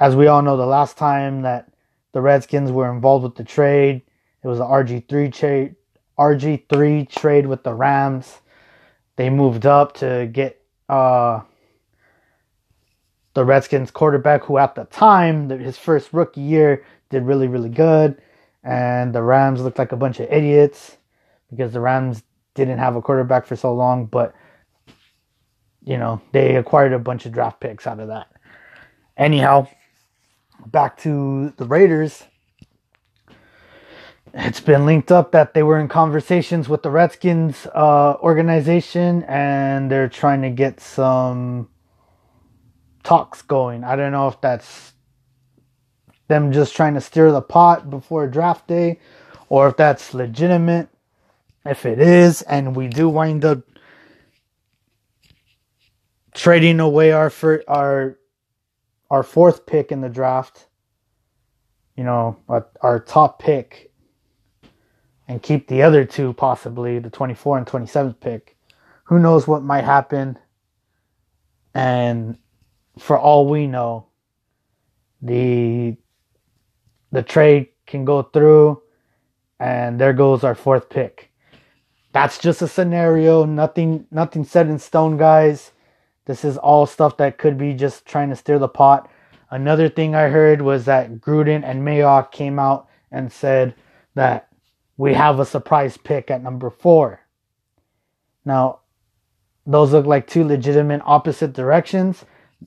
as 0.00 0.16
we 0.16 0.26
all 0.26 0.42
know, 0.42 0.56
the 0.56 0.66
last 0.66 0.96
time 0.96 1.42
that 1.42 1.70
the 2.12 2.20
Redskins 2.20 2.72
were 2.72 2.90
involved 2.92 3.24
with 3.24 3.36
the 3.36 3.44
trade, 3.44 4.02
it 4.42 4.48
was 4.48 4.58
the 4.58 4.64
RG3 4.64 5.32
trade. 5.32 5.74
RG3 6.18 7.08
trade 7.08 7.46
with 7.46 7.62
the 7.62 7.74
Rams. 7.74 8.40
They 9.16 9.30
moved 9.30 9.66
up 9.66 9.94
to 9.94 10.28
get 10.32 10.60
uh, 10.88 11.42
the 13.38 13.44
Redskins 13.44 13.92
quarterback, 13.92 14.42
who 14.42 14.58
at 14.58 14.74
the 14.74 14.82
time, 14.86 15.48
his 15.48 15.78
first 15.78 16.12
rookie 16.12 16.40
year, 16.40 16.84
did 17.08 17.22
really, 17.22 17.46
really 17.46 17.68
good. 17.68 18.20
And 18.64 19.14
the 19.14 19.22
Rams 19.22 19.60
looked 19.60 19.78
like 19.78 19.92
a 19.92 19.96
bunch 19.96 20.18
of 20.18 20.28
idiots 20.28 20.96
because 21.48 21.72
the 21.72 21.78
Rams 21.78 22.24
didn't 22.54 22.78
have 22.78 22.96
a 22.96 23.00
quarterback 23.00 23.46
for 23.46 23.54
so 23.54 23.72
long, 23.72 24.06
but 24.06 24.34
you 25.84 25.96
know, 25.96 26.20
they 26.32 26.56
acquired 26.56 26.92
a 26.92 26.98
bunch 26.98 27.26
of 27.26 27.32
draft 27.32 27.60
picks 27.60 27.86
out 27.86 28.00
of 28.00 28.08
that. 28.08 28.26
Anyhow, 29.16 29.68
back 30.66 30.96
to 31.02 31.50
the 31.58 31.64
Raiders. 31.64 32.24
It's 34.34 34.60
been 34.60 34.84
linked 34.84 35.12
up 35.12 35.30
that 35.30 35.54
they 35.54 35.62
were 35.62 35.78
in 35.78 35.86
conversations 35.86 36.68
with 36.68 36.82
the 36.82 36.90
Redskins 36.90 37.68
uh, 37.72 38.14
organization 38.20 39.22
and 39.28 39.88
they're 39.88 40.08
trying 40.08 40.42
to 40.42 40.50
get 40.50 40.80
some 40.80 41.68
talks 43.08 43.40
going. 43.40 43.84
I 43.84 43.96
don't 43.96 44.12
know 44.12 44.28
if 44.28 44.38
that's 44.42 44.92
them 46.28 46.52
just 46.52 46.76
trying 46.76 46.92
to 46.92 47.00
stir 47.00 47.32
the 47.32 47.40
pot 47.40 47.88
before 47.88 48.28
draft 48.28 48.66
day 48.66 49.00
or 49.48 49.68
if 49.68 49.78
that's 49.78 50.12
legitimate. 50.12 50.90
If 51.64 51.86
it 51.86 52.00
is, 52.00 52.42
and 52.42 52.76
we 52.76 52.86
do 52.86 53.08
wind 53.08 53.46
up 53.46 53.60
trading 56.34 56.80
away 56.80 57.12
our 57.12 57.30
for, 57.30 57.64
our 57.66 58.18
our 59.10 59.22
fourth 59.22 59.64
pick 59.64 59.90
in 59.90 60.02
the 60.02 60.10
draft, 60.10 60.66
you 61.96 62.04
know, 62.04 62.36
our 62.82 63.00
top 63.00 63.38
pick, 63.38 63.90
and 65.26 65.42
keep 65.42 65.66
the 65.68 65.82
other 65.82 66.04
two 66.04 66.34
possibly 66.34 66.98
the 66.98 67.10
24 67.10 67.56
and 67.56 67.66
27th 67.66 68.20
pick. 68.20 68.56
Who 69.04 69.18
knows 69.18 69.46
what 69.46 69.62
might 69.62 69.84
happen? 69.84 70.38
And 71.74 72.36
for 72.98 73.18
all 73.18 73.46
we 73.48 73.66
know, 73.66 74.06
the 75.22 75.96
the 77.10 77.22
trade 77.22 77.68
can 77.86 78.04
go 78.04 78.22
through, 78.22 78.82
and 79.58 80.00
there 80.00 80.12
goes 80.12 80.44
our 80.44 80.54
fourth 80.54 80.90
pick 80.90 81.28
that's 82.12 82.38
just 82.38 82.62
a 82.62 82.68
scenario. 82.68 83.44
Nothing 83.44 84.06
nothing 84.10 84.44
set 84.44 84.66
in 84.66 84.78
stone, 84.78 85.16
guys. 85.16 85.72
This 86.26 86.44
is 86.44 86.56
all 86.56 86.86
stuff 86.86 87.16
that 87.18 87.38
could 87.38 87.56
be 87.56 87.74
just 87.74 88.06
trying 88.06 88.30
to 88.30 88.36
stir 88.36 88.58
the 88.58 88.68
pot. 88.68 89.10
Another 89.50 89.88
thing 89.88 90.14
I 90.14 90.28
heard 90.28 90.60
was 90.60 90.84
that 90.84 91.20
Gruden 91.20 91.64
and 91.64 91.86
Mayock 91.86 92.32
came 92.32 92.58
out 92.58 92.88
and 93.10 93.32
said 93.32 93.74
that 94.14 94.48
we 94.96 95.14
have 95.14 95.40
a 95.40 95.46
surprise 95.46 95.96
pick 95.96 96.30
at 96.30 96.42
number 96.42 96.70
four. 96.70 97.20
Now, 98.44 98.80
those 99.64 99.92
look 99.92 100.06
like 100.06 100.26
two 100.26 100.44
legitimate 100.44 101.02
opposite 101.04 101.52
directions. 101.54 102.24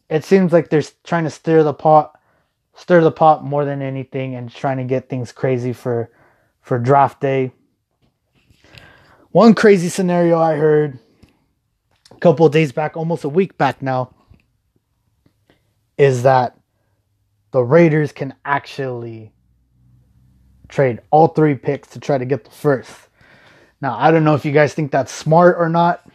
It 0.09 0.23
seems 0.23 0.53
like 0.53 0.69
they're 0.69 0.83
trying 1.03 1.23
to 1.25 1.29
stir 1.29 1.63
the 1.63 1.73
pot, 1.73 2.19
stir 2.75 3.01
the 3.01 3.11
pot 3.11 3.43
more 3.43 3.65
than 3.65 3.81
anything, 3.81 4.35
and 4.35 4.51
trying 4.51 4.77
to 4.77 4.83
get 4.83 5.09
things 5.09 5.31
crazy 5.31 5.73
for 5.73 6.09
for 6.61 6.77
draft 6.79 7.19
day. 7.21 7.51
One 9.31 9.53
crazy 9.53 9.89
scenario 9.89 10.39
I 10.39 10.57
heard 10.57 10.99
a 12.11 12.19
couple 12.19 12.47
days 12.49 12.71
back, 12.71 12.97
almost 12.97 13.23
a 13.23 13.29
week 13.29 13.57
back 13.57 13.81
now, 13.81 14.13
is 15.97 16.23
that 16.23 16.57
the 17.51 17.63
Raiders 17.63 18.11
can 18.11 18.33
actually 18.43 19.31
trade 20.67 20.99
all 21.11 21.27
three 21.29 21.55
picks 21.55 21.89
to 21.89 21.99
try 21.99 22.17
to 22.17 22.25
get 22.25 22.43
the 22.43 22.51
first. 22.51 22.91
Now, 23.81 23.97
I 23.97 24.11
don't 24.11 24.23
know 24.23 24.35
if 24.35 24.45
you 24.45 24.51
guys 24.51 24.73
think 24.73 24.91
that's 24.91 25.11
smart 25.11 25.57
or 25.57 25.69
not. 25.69 26.09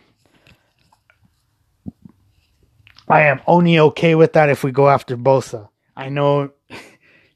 I 3.08 3.22
am 3.22 3.40
only 3.46 3.78
okay 3.78 4.14
with 4.14 4.32
that 4.32 4.48
if 4.48 4.64
we 4.64 4.72
go 4.72 4.88
after 4.88 5.16
Bosa. 5.16 5.68
I 5.96 6.08
know 6.08 6.50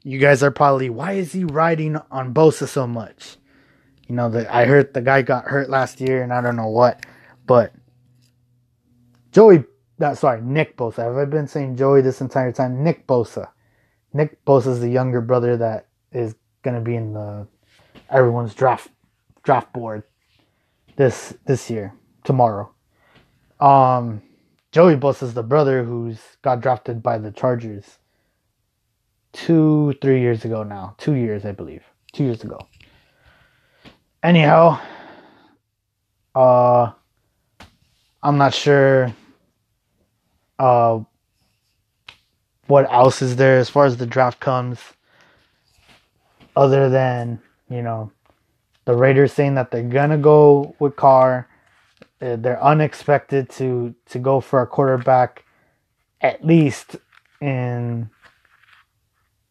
you 0.02 0.18
guys 0.18 0.42
are 0.42 0.50
probably, 0.50 0.90
why 0.90 1.12
is 1.12 1.32
he 1.32 1.44
riding 1.44 1.96
on 2.10 2.34
Bosa 2.34 2.66
so 2.66 2.86
much? 2.86 3.36
You 4.08 4.16
know, 4.16 4.28
that 4.30 4.52
I 4.52 4.64
heard 4.64 4.92
the 4.92 5.00
guy 5.00 5.22
got 5.22 5.44
hurt 5.44 5.70
last 5.70 6.00
year 6.00 6.22
and 6.22 6.32
I 6.32 6.40
don't 6.40 6.56
know 6.56 6.68
what, 6.68 7.06
but 7.46 7.72
Joey, 9.30 9.64
that 9.98 10.18
sorry, 10.18 10.40
Nick 10.42 10.76
Bosa. 10.76 11.04
Have 11.04 11.16
I 11.16 11.24
been 11.24 11.46
saying 11.46 11.76
Joey 11.76 12.00
this 12.00 12.20
entire 12.20 12.50
time? 12.50 12.82
Nick 12.82 13.06
Bosa. 13.06 13.50
Nick 14.12 14.44
Bosa 14.44 14.68
is 14.68 14.80
the 14.80 14.88
younger 14.88 15.20
brother 15.20 15.56
that 15.56 15.86
is 16.10 16.34
gonna 16.62 16.80
be 16.80 16.96
in 16.96 17.12
the 17.12 17.46
everyone's 18.08 18.54
draft 18.54 18.90
draft 19.44 19.72
board 19.72 20.02
this 20.96 21.34
this 21.46 21.70
year 21.70 21.94
tomorrow. 22.24 22.72
Um, 23.60 24.22
Joey 24.72 24.94
Bosa 24.96 25.24
is 25.24 25.34
the 25.34 25.42
brother 25.42 25.82
who's 25.82 26.20
got 26.42 26.60
drafted 26.60 27.02
by 27.02 27.18
the 27.18 27.32
Chargers 27.32 27.98
two 29.32 29.94
three 30.00 30.20
years 30.20 30.44
ago 30.44 30.62
now, 30.62 30.94
two 30.96 31.14
years 31.14 31.44
I 31.44 31.52
believe, 31.52 31.82
two 32.12 32.24
years 32.24 32.44
ago. 32.44 32.58
Anyhow, 34.22 34.78
uh, 36.34 36.92
I'm 38.22 38.38
not 38.38 38.54
sure 38.54 39.12
uh, 40.60 41.00
what 42.68 42.92
else 42.92 43.22
is 43.22 43.34
there 43.36 43.58
as 43.58 43.68
far 43.68 43.86
as 43.86 43.96
the 43.96 44.06
draft 44.06 44.38
comes, 44.38 44.78
other 46.54 46.88
than 46.88 47.40
you 47.68 47.82
know 47.82 48.12
the 48.84 48.94
Raiders 48.94 49.32
saying 49.32 49.56
that 49.56 49.72
they're 49.72 49.82
gonna 49.82 50.18
go 50.18 50.76
with 50.78 50.94
Carr. 50.94 51.48
Uh, 52.20 52.36
they're 52.36 52.62
unexpected 52.62 53.48
to 53.50 53.94
to 54.06 54.18
go 54.18 54.40
for 54.40 54.60
a 54.60 54.66
quarterback, 54.66 55.44
at 56.20 56.44
least 56.44 56.96
in 57.40 58.10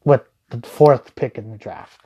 what 0.04 0.32
the 0.50 0.66
fourth 0.68 1.16
pick 1.16 1.38
in 1.38 1.52
the 1.52 1.58
draft. 1.58 2.02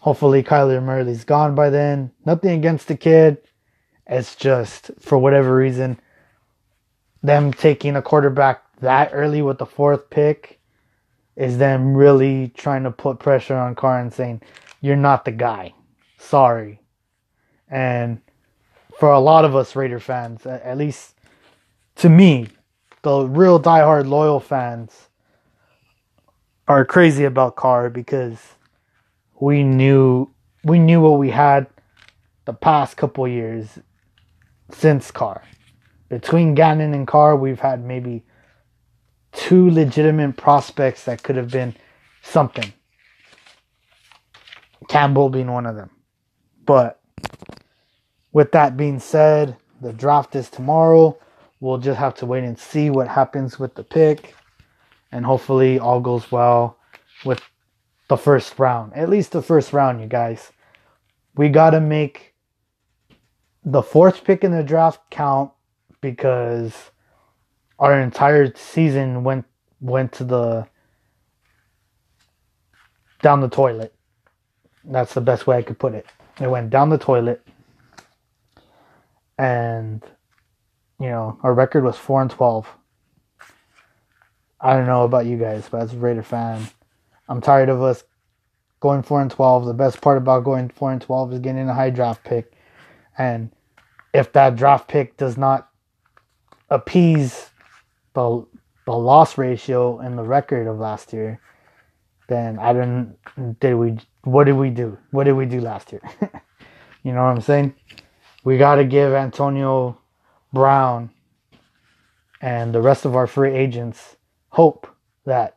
Hopefully, 0.00 0.42
Kyler 0.42 0.82
Murray's 0.82 1.24
gone 1.24 1.54
by 1.54 1.70
then. 1.70 2.10
Nothing 2.26 2.58
against 2.58 2.88
the 2.88 2.96
kid. 2.96 3.38
It's 4.06 4.36
just, 4.36 4.90
for 5.00 5.16
whatever 5.16 5.56
reason, 5.56 5.98
them 7.22 7.54
taking 7.54 7.96
a 7.96 8.02
quarterback 8.02 8.62
that 8.80 9.10
early 9.14 9.40
with 9.40 9.56
the 9.56 9.64
fourth 9.64 10.10
pick 10.10 10.60
is 11.36 11.56
them 11.56 11.94
really 11.94 12.48
trying 12.48 12.84
to 12.84 12.90
put 12.90 13.18
pressure 13.18 13.56
on 13.56 13.74
Carr 13.74 13.98
and 13.98 14.12
saying, 14.12 14.42
You're 14.82 14.96
not 14.96 15.24
the 15.24 15.32
guy. 15.32 15.72
Sorry. 16.18 16.80
And 17.70 18.20
for 18.98 19.10
a 19.10 19.18
lot 19.18 19.44
of 19.44 19.56
us 19.56 19.74
Raider 19.76 20.00
fans, 20.00 20.46
at 20.46 20.76
least 20.78 21.14
to 21.96 22.08
me, 22.08 22.48
the 23.02 23.26
real 23.26 23.60
diehard 23.60 24.08
loyal 24.08 24.40
fans 24.40 25.08
are 26.66 26.84
crazy 26.84 27.24
about 27.24 27.56
Carr 27.56 27.90
because 27.90 28.38
we 29.40 29.62
knew 29.62 30.30
we 30.64 30.78
knew 30.78 31.00
what 31.00 31.18
we 31.18 31.30
had 31.30 31.66
the 32.46 32.54
past 32.54 32.96
couple 32.96 33.28
years 33.28 33.78
since 34.70 35.10
Carr. 35.10 35.42
Between 36.08 36.54
Gannon 36.54 36.94
and 36.94 37.06
Carr, 37.06 37.36
we've 37.36 37.60
had 37.60 37.84
maybe 37.84 38.24
two 39.32 39.70
legitimate 39.70 40.36
prospects 40.36 41.04
that 41.04 41.22
could 41.22 41.36
have 41.36 41.50
been 41.50 41.74
something. 42.22 42.72
Campbell 44.88 45.28
being 45.28 45.50
one 45.50 45.66
of 45.66 45.76
them. 45.76 45.90
But 46.64 47.00
with 48.34 48.52
that 48.52 48.76
being 48.76 48.98
said, 48.98 49.56
the 49.80 49.92
draft 49.92 50.36
is 50.36 50.50
tomorrow. 50.50 51.16
We'll 51.60 51.78
just 51.78 51.98
have 51.98 52.14
to 52.16 52.26
wait 52.26 52.44
and 52.44 52.58
see 52.58 52.90
what 52.90 53.08
happens 53.08 53.58
with 53.58 53.74
the 53.76 53.84
pick. 53.84 54.34
And 55.12 55.24
hopefully 55.24 55.78
all 55.78 56.00
goes 56.00 56.30
well 56.30 56.76
with 57.24 57.40
the 58.08 58.16
first 58.16 58.58
round. 58.58 58.92
At 58.94 59.08
least 59.08 59.32
the 59.32 59.40
first 59.40 59.72
round, 59.72 60.00
you 60.00 60.08
guys. 60.08 60.50
We 61.36 61.48
got 61.48 61.70
to 61.70 61.80
make 61.80 62.34
the 63.64 63.82
fourth 63.82 64.24
pick 64.24 64.42
in 64.44 64.50
the 64.50 64.64
draft 64.64 65.00
count 65.10 65.52
because 66.00 66.74
our 67.78 67.98
entire 68.00 68.54
season 68.54 69.24
went 69.24 69.46
went 69.80 70.12
to 70.12 70.24
the 70.24 70.66
down 73.22 73.40
the 73.40 73.48
toilet. 73.48 73.94
That's 74.84 75.14
the 75.14 75.20
best 75.20 75.46
way 75.46 75.56
I 75.56 75.62
could 75.62 75.78
put 75.78 75.94
it. 75.94 76.06
It 76.40 76.50
went 76.50 76.70
down 76.70 76.90
the 76.90 76.98
toilet. 76.98 77.46
And 79.38 80.02
you 81.00 81.08
know, 81.08 81.38
our 81.42 81.52
record 81.52 81.84
was 81.84 81.96
4 81.96 82.22
and 82.22 82.30
12. 82.30 82.68
I 84.60 84.74
don't 84.74 84.86
know 84.86 85.04
about 85.04 85.26
you 85.26 85.36
guys, 85.36 85.68
but 85.68 85.82
as 85.82 85.92
a 85.92 85.96
Raider 85.96 86.22
fan, 86.22 86.66
I'm 87.28 87.40
tired 87.40 87.68
of 87.68 87.82
us 87.82 88.04
going 88.80 89.02
4 89.02 89.22
and 89.22 89.30
12. 89.30 89.66
The 89.66 89.74
best 89.74 90.00
part 90.00 90.18
about 90.18 90.44
going 90.44 90.68
4 90.70 90.92
and 90.92 91.02
12 91.02 91.34
is 91.34 91.40
getting 91.40 91.68
a 91.68 91.74
high 91.74 91.90
draft 91.90 92.24
pick. 92.24 92.52
And 93.18 93.50
if 94.12 94.32
that 94.32 94.56
draft 94.56 94.88
pick 94.88 95.16
does 95.16 95.36
not 95.36 95.68
appease 96.70 97.50
the 98.14 98.46
the 98.86 98.92
loss 98.92 99.38
ratio 99.38 99.98
and 99.98 100.18
the 100.18 100.22
record 100.22 100.66
of 100.66 100.78
last 100.78 101.12
year, 101.12 101.40
then 102.28 102.58
I 102.58 102.72
don't 102.72 103.16
did 103.60 103.74
we 103.74 103.96
what 104.22 104.44
did 104.44 104.56
we 104.56 104.70
do? 104.70 104.98
What 105.10 105.24
did 105.24 105.32
we 105.32 105.46
do 105.46 105.60
last 105.60 105.92
year? 105.92 106.02
you 107.02 107.12
know 107.12 107.22
what 107.22 107.30
I'm 107.30 107.40
saying? 107.40 107.74
We 108.44 108.58
got 108.58 108.74
to 108.74 108.84
give 108.84 109.14
Antonio 109.14 109.96
Brown 110.52 111.08
and 112.42 112.74
the 112.74 112.82
rest 112.82 113.06
of 113.06 113.16
our 113.16 113.26
free 113.26 113.54
agents 113.54 114.16
hope 114.50 114.86
that 115.24 115.56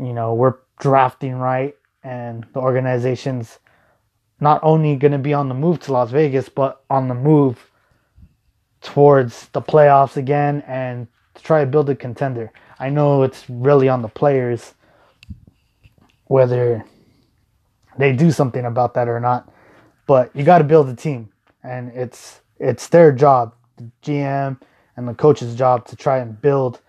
you 0.00 0.12
know 0.12 0.32
we're 0.32 0.54
drafting 0.78 1.34
right 1.34 1.74
and 2.04 2.46
the 2.52 2.60
organization's 2.60 3.58
not 4.38 4.60
only 4.62 4.94
going 4.94 5.10
to 5.10 5.18
be 5.18 5.34
on 5.34 5.48
the 5.48 5.56
move 5.56 5.80
to 5.80 5.92
Las 5.92 6.12
Vegas 6.12 6.48
but 6.48 6.84
on 6.88 7.08
the 7.08 7.14
move 7.14 7.68
towards 8.80 9.48
the 9.48 9.60
playoffs 9.60 10.16
again 10.16 10.62
and 10.68 11.08
to 11.34 11.42
try 11.42 11.64
to 11.64 11.66
build 11.66 11.90
a 11.90 11.96
contender. 11.96 12.52
I 12.78 12.90
know 12.90 13.24
it's 13.24 13.50
really 13.50 13.88
on 13.88 14.02
the 14.02 14.08
players 14.08 14.74
whether 16.26 16.84
they 17.98 18.12
do 18.12 18.30
something 18.30 18.64
about 18.64 18.94
that 18.94 19.08
or 19.08 19.18
not, 19.18 19.52
but 20.06 20.30
you 20.36 20.44
got 20.44 20.58
to 20.58 20.64
build 20.64 20.88
a 20.88 20.94
team 20.94 21.30
and 21.68 21.92
it's 21.94 22.40
it's 22.58 22.88
their 22.88 23.12
job, 23.12 23.54
the 23.76 23.90
GM 24.02 24.60
and 24.96 25.08
the 25.08 25.14
coach's 25.14 25.54
job 25.54 25.86
to 25.86 25.96
try 25.96 26.18
and 26.18 26.40
build 26.40 26.80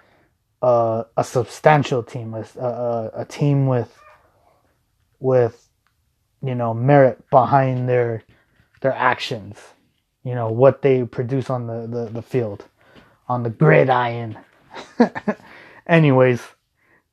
a, 0.62 1.06
a 1.18 1.24
substantial 1.24 2.02
team, 2.04 2.34
a, 2.34 2.46
a, 2.60 3.12
a 3.22 3.26
team 3.26 3.68
with 3.68 3.98
with 5.20 5.70
you 6.42 6.56
know 6.56 6.74
merit 6.74 7.24
behind 7.30 7.90
their 7.90 8.24
their 8.82 8.94
actions 8.94 9.58
you 10.24 10.36
know 10.36 10.50
what 10.50 10.82
they 10.82 11.04
produce 11.04 11.50
on 11.50 11.68
the 11.68 11.88
the, 11.88 12.06
the 12.12 12.22
field 12.22 12.66
on 13.28 13.44
the 13.44 13.50
gridiron. 13.50 14.38
Anyways 15.88 16.42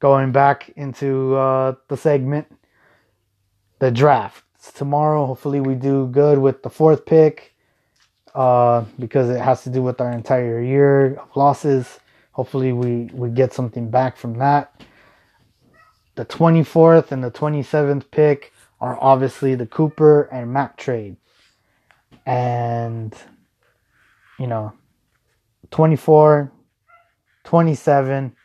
going 0.00 0.32
back 0.32 0.70
into 0.76 1.34
uh, 1.34 1.74
the 1.88 1.96
segment 1.96 2.46
the 3.78 3.90
draft. 3.90 4.44
Tomorrow 4.74 5.26
hopefully 5.26 5.60
we 5.60 5.74
do 5.74 6.08
good 6.08 6.38
with 6.38 6.62
the 6.62 6.70
fourth 6.70 7.06
pick 7.06 7.54
uh, 8.36 8.84
because 8.98 9.30
it 9.30 9.40
has 9.40 9.64
to 9.64 9.70
do 9.70 9.82
with 9.82 10.00
our 10.00 10.12
entire 10.12 10.62
year 10.62 11.14
of 11.14 11.34
losses. 11.34 11.98
Hopefully 12.32 12.72
we 12.72 13.10
we 13.12 13.30
get 13.30 13.54
something 13.54 13.90
back 13.90 14.16
from 14.16 14.38
that. 14.38 14.82
The 16.16 16.26
24th 16.26 17.12
and 17.12 17.24
the 17.24 17.30
27th 17.30 18.10
pick 18.10 18.52
are 18.80 18.98
obviously 19.00 19.54
the 19.54 19.66
Cooper 19.66 20.24
and 20.24 20.52
Mack 20.52 20.76
trade. 20.76 21.16
And 22.26 23.14
you 24.38 24.46
know 24.46 24.72
24 25.70 26.52
27 27.44 28.36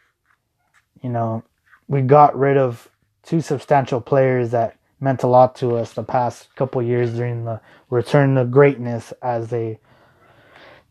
you 1.01 1.09
know 1.09 1.43
we 1.87 2.01
got 2.01 2.37
rid 2.37 2.57
of 2.57 2.89
two 3.23 3.41
substantial 3.41 3.99
players 3.99 4.51
that 4.51 4.77
meant 5.01 5.23
a 5.23 5.27
lot 5.27 5.55
to 5.57 5.75
us 5.75 5.93
the 5.93 6.03
past 6.03 6.55
couple 6.55 6.81
years 6.81 7.13
during 7.13 7.43
the 7.43 7.59
return 7.89 8.35
to 8.35 8.45
greatness 8.45 9.11
as 9.21 9.49
they 9.49 9.79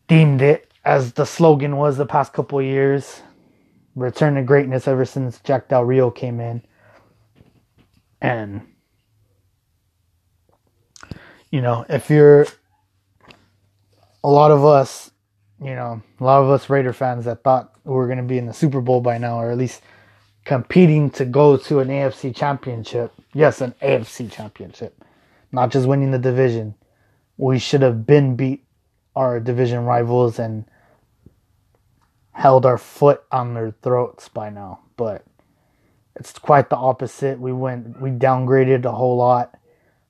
deemed 0.07 0.41
it 0.41 0.71
as 0.83 1.13
the 1.13 1.25
slogan 1.25 1.77
was 1.77 1.97
the 1.97 2.05
past 2.05 2.33
couple 2.33 2.61
years. 2.61 3.21
Return 3.95 4.35
to 4.35 4.43
greatness 4.43 4.87
ever 4.87 5.05
since 5.05 5.39
Jack 5.39 5.69
Del 5.69 5.85
Rio 5.85 6.11
came 6.11 6.39
in. 6.39 6.61
And 8.21 8.61
you 11.49 11.61
know 11.61 11.85
if 11.89 12.09
you're 12.09 12.45
a 14.23 14.29
lot 14.29 14.51
of 14.51 14.63
us, 14.63 15.11
you 15.61 15.75
know, 15.75 16.01
a 16.19 16.23
lot 16.23 16.43
of 16.43 16.49
us 16.49 16.69
Raider 16.69 16.93
fans 16.93 17.25
that 17.25 17.43
thought 17.43 17.73
we 17.83 17.93
were 17.93 18.05
going 18.05 18.17
to 18.17 18.23
be 18.23 18.37
in 18.37 18.45
the 18.45 18.53
Super 18.53 18.81
Bowl 18.81 19.01
by 19.01 19.17
now, 19.17 19.39
or 19.39 19.51
at 19.51 19.57
least 19.57 19.81
competing 20.45 21.09
to 21.11 21.25
go 21.25 21.57
to 21.57 21.79
an 21.79 21.89
AFC 21.89 22.35
championship. 22.35 23.13
Yes, 23.33 23.61
an 23.61 23.73
AFC 23.81 24.31
championship, 24.31 25.03
not 25.51 25.71
just 25.71 25.87
winning 25.87 26.11
the 26.11 26.19
division. 26.19 26.75
We 27.37 27.59
should 27.59 27.81
have 27.81 28.05
been 28.05 28.35
beat 28.35 28.65
our 29.15 29.39
division 29.39 29.85
rivals 29.85 30.39
and 30.39 30.65
held 32.31 32.65
our 32.65 32.77
foot 32.77 33.23
on 33.31 33.53
their 33.53 33.71
throats 33.81 34.29
by 34.29 34.49
now. 34.49 34.79
But 34.97 35.25
it's 36.15 36.37
quite 36.37 36.69
the 36.69 36.77
opposite. 36.77 37.39
We 37.39 37.51
went, 37.51 38.01
we 38.01 38.09
downgraded 38.09 38.85
a 38.85 38.91
whole 38.91 39.17
lot. 39.17 39.57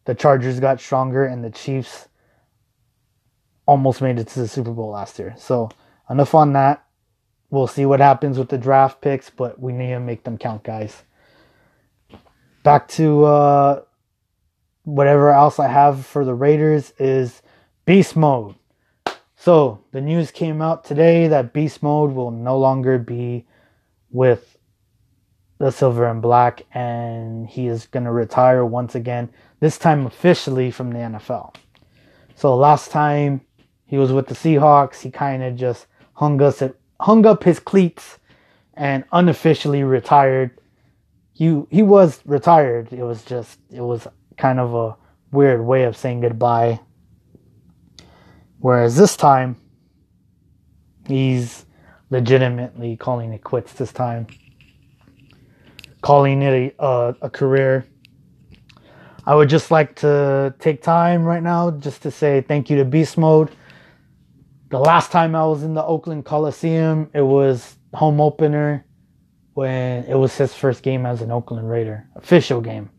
The 0.05 0.15
Chargers 0.15 0.59
got 0.59 0.81
stronger, 0.81 1.25
and 1.25 1.43
the 1.43 1.51
Chiefs 1.51 2.07
almost 3.65 4.01
made 4.01 4.17
it 4.17 4.27
to 4.29 4.39
the 4.39 4.47
Super 4.47 4.71
Bowl 4.71 4.89
last 4.89 5.19
year. 5.19 5.35
So 5.37 5.69
enough 6.09 6.33
on 6.33 6.53
that. 6.53 6.83
We'll 7.51 7.67
see 7.67 7.85
what 7.85 7.99
happens 7.99 8.39
with 8.39 8.49
the 8.49 8.57
draft 8.57 9.01
picks, 9.01 9.29
but 9.29 9.59
we 9.59 9.73
need 9.73 9.89
to 9.89 9.99
make 9.99 10.23
them 10.23 10.37
count, 10.37 10.63
guys. 10.63 11.03
Back 12.63 12.87
to 12.89 13.25
uh, 13.25 13.81
whatever 14.83 15.31
else 15.31 15.59
I 15.59 15.67
have 15.67 16.05
for 16.05 16.25
the 16.25 16.33
Raiders 16.33 16.93
is 16.97 17.41
beast 17.85 18.15
mode. 18.15 18.55
So 19.35 19.83
the 19.91 20.01
news 20.01 20.31
came 20.31 20.61
out 20.61 20.85
today 20.85 21.27
that 21.27 21.51
beast 21.51 21.83
mode 21.83 22.13
will 22.13 22.31
no 22.31 22.57
longer 22.57 22.97
be 22.97 23.45
with 24.11 24.57
the 25.57 25.71
silver 25.71 26.07
and 26.07 26.21
black, 26.21 26.65
and 26.73 27.47
he 27.47 27.67
is 27.67 27.85
going 27.85 28.05
to 28.05 28.11
retire 28.11 28.65
once 28.65 28.95
again. 28.95 29.29
This 29.59 29.77
time 29.77 30.05
officially 30.05 30.71
from 30.71 30.91
the 30.91 30.99
NFL. 30.99 31.55
So 32.35 32.55
last 32.55 32.91
time 32.91 33.41
he 33.85 33.97
was 33.97 34.11
with 34.11 34.27
the 34.27 34.35
Seahawks. 34.35 35.01
He 35.01 35.11
kind 35.11 35.43
of 35.43 35.55
just 35.55 35.85
hung 36.13 36.41
us 36.41 36.61
at, 36.61 36.75
hung 37.01 37.25
up 37.25 37.43
his 37.43 37.59
cleats 37.59 38.19
and 38.75 39.03
unofficially 39.11 39.83
retired. 39.83 40.51
He 41.33 41.63
he 41.69 41.81
was 41.81 42.21
retired. 42.25 42.93
It 42.93 43.03
was 43.03 43.23
just 43.25 43.59
it 43.71 43.81
was 43.81 44.07
kind 44.37 44.59
of 44.59 44.73
a 44.73 44.95
weird 45.31 45.65
way 45.65 45.83
of 45.83 45.97
saying 45.97 46.21
goodbye. 46.21 46.79
Whereas 48.59 48.95
this 48.95 49.15
time, 49.15 49.55
he's 51.07 51.65
legitimately 52.11 52.95
calling 52.97 53.33
it 53.33 53.43
quits 53.43 53.73
this 53.73 53.91
time, 53.91 54.27
calling 56.01 56.43
it 56.43 56.73
a, 56.79 56.85
a, 56.85 57.15
a 57.23 57.29
career. 57.29 57.85
I 59.25 59.33
would 59.33 59.49
just 59.49 59.71
like 59.71 59.95
to 59.97 60.53
take 60.59 60.83
time 60.83 61.23
right 61.23 61.41
now 61.41 61.71
just 61.71 62.03
to 62.03 62.11
say 62.11 62.41
thank 62.41 62.69
you 62.69 62.77
to 62.77 62.85
Beast 62.85 63.17
Mode 63.17 63.49
the 64.71 64.79
last 64.79 65.11
time 65.11 65.35
I 65.35 65.45
was 65.45 65.63
in 65.63 65.73
the 65.73 65.83
Oakland 65.83 66.25
Coliseum, 66.25 67.09
it 67.13 67.21
was 67.21 67.75
home 67.93 68.21
opener 68.21 68.85
when 69.53 70.05
it 70.05 70.15
was 70.15 70.35
his 70.37 70.53
first 70.53 70.81
game 70.81 71.05
as 71.05 71.21
an 71.21 71.29
Oakland 71.29 71.69
Raider, 71.69 72.07
official 72.15 72.61
game 72.61 72.89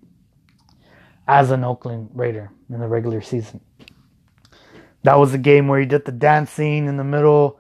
as 1.27 1.51
an 1.51 1.65
Oakland 1.65 2.11
Raider 2.13 2.51
in 2.69 2.79
the 2.79 2.87
regular 2.87 3.23
season. 3.23 3.61
That 5.05 5.15
was 5.15 5.33
the 5.33 5.39
game 5.39 5.67
where 5.67 5.81
he 5.81 5.87
did 5.87 6.05
the 6.05 6.13
dancing 6.13 6.87
in 6.87 6.99
the 6.99 7.05
middle 7.05 7.59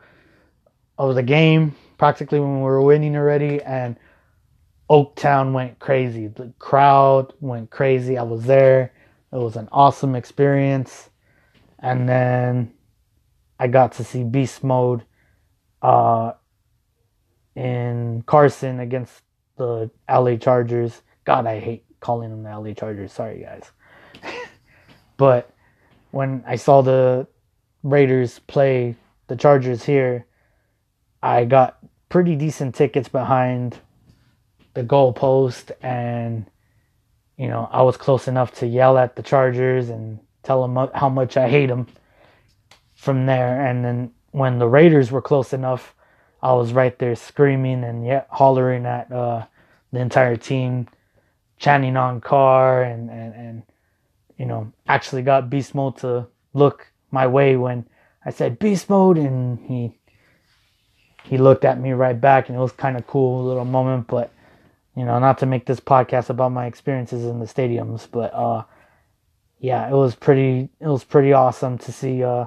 of 0.98 1.14
the 1.14 1.22
game, 1.22 1.74
practically 1.96 2.38
when 2.38 2.56
we 2.56 2.62
were 2.62 2.82
winning 2.82 3.16
already, 3.16 3.62
and 3.62 3.96
Oaktown 4.90 5.54
went 5.54 5.78
crazy. 5.78 6.26
The 6.26 6.52
crowd 6.58 7.32
went 7.40 7.70
crazy. 7.70 8.18
I 8.18 8.24
was 8.24 8.44
there. 8.44 8.92
It 9.32 9.36
was 9.36 9.56
an 9.56 9.70
awesome 9.72 10.14
experience. 10.14 11.08
And 11.78 12.06
then 12.06 12.74
I 13.62 13.68
got 13.68 13.92
to 13.92 14.04
see 14.04 14.24
Beast 14.24 14.64
Mode 14.64 15.04
uh, 15.82 16.32
in 17.54 18.24
Carson 18.26 18.80
against 18.80 19.22
the 19.56 19.88
LA 20.10 20.34
Chargers. 20.34 21.00
God, 21.24 21.46
I 21.46 21.60
hate 21.60 21.84
calling 22.00 22.30
them 22.30 22.42
the 22.42 22.58
LA 22.58 22.74
Chargers. 22.74 23.12
Sorry, 23.12 23.38
guys. 23.38 23.70
but 25.16 25.54
when 26.10 26.42
I 26.44 26.56
saw 26.56 26.82
the 26.82 27.28
Raiders 27.84 28.40
play 28.40 28.96
the 29.28 29.36
Chargers 29.36 29.84
here, 29.84 30.26
I 31.22 31.44
got 31.44 31.78
pretty 32.08 32.34
decent 32.34 32.74
tickets 32.74 33.08
behind 33.08 33.78
the 34.74 34.82
goalpost 34.82 35.70
and 35.82 36.46
you 37.36 37.46
know, 37.46 37.68
I 37.70 37.82
was 37.82 37.96
close 37.96 38.26
enough 38.26 38.54
to 38.54 38.66
yell 38.66 38.98
at 38.98 39.14
the 39.14 39.22
Chargers 39.22 39.88
and 39.88 40.18
tell 40.42 40.66
them 40.66 40.88
how 40.96 41.08
much 41.08 41.36
I 41.36 41.48
hate 41.48 41.66
them 41.66 41.86
from 43.02 43.26
there. 43.26 43.66
And 43.66 43.84
then 43.84 44.12
when 44.30 44.60
the 44.60 44.68
Raiders 44.68 45.10
were 45.10 45.20
close 45.20 45.52
enough, 45.52 45.92
I 46.40 46.52
was 46.52 46.72
right 46.72 46.96
there 47.00 47.16
screaming 47.16 47.82
and 47.82 48.06
yeah, 48.06 48.24
hollering 48.30 48.86
at 48.86 49.10
uh, 49.10 49.44
the 49.92 49.98
entire 49.98 50.36
team, 50.36 50.86
chanting 51.58 51.96
on 51.96 52.20
Carr 52.20 52.84
and, 52.84 53.10
and, 53.10 53.34
and, 53.34 53.62
you 54.38 54.46
know, 54.46 54.72
actually 54.86 55.22
got 55.22 55.50
Beast 55.50 55.74
Mode 55.74 55.96
to 55.98 56.28
look 56.54 56.92
my 57.10 57.26
way 57.26 57.56
when 57.56 57.86
I 58.24 58.30
said 58.30 58.60
Beast 58.60 58.88
Mode 58.88 59.18
and 59.18 59.58
he 59.66 59.98
he 61.24 61.38
looked 61.38 61.64
at 61.64 61.80
me 61.80 61.92
right 61.92 62.20
back 62.20 62.48
and 62.48 62.56
it 62.56 62.60
was 62.60 62.72
kind 62.72 62.96
of 62.96 63.06
cool 63.06 63.44
little 63.44 63.64
moment 63.64 64.08
but 64.08 64.32
you 64.96 65.04
know 65.04 65.20
not 65.20 65.38
to 65.38 65.46
make 65.46 65.66
this 65.66 65.78
podcast 65.78 66.30
about 66.30 66.50
my 66.50 66.66
experiences 66.66 67.24
in 67.24 67.38
the 67.38 67.46
stadiums 67.46 68.08
but 68.10 68.34
uh 68.34 68.64
yeah 69.60 69.88
it 69.88 69.94
was 69.94 70.16
pretty 70.16 70.68
it 70.80 70.88
was 70.88 71.04
pretty 71.04 71.32
awesome 71.32 71.78
to 71.78 71.92
see 71.92 72.24
uh 72.24 72.46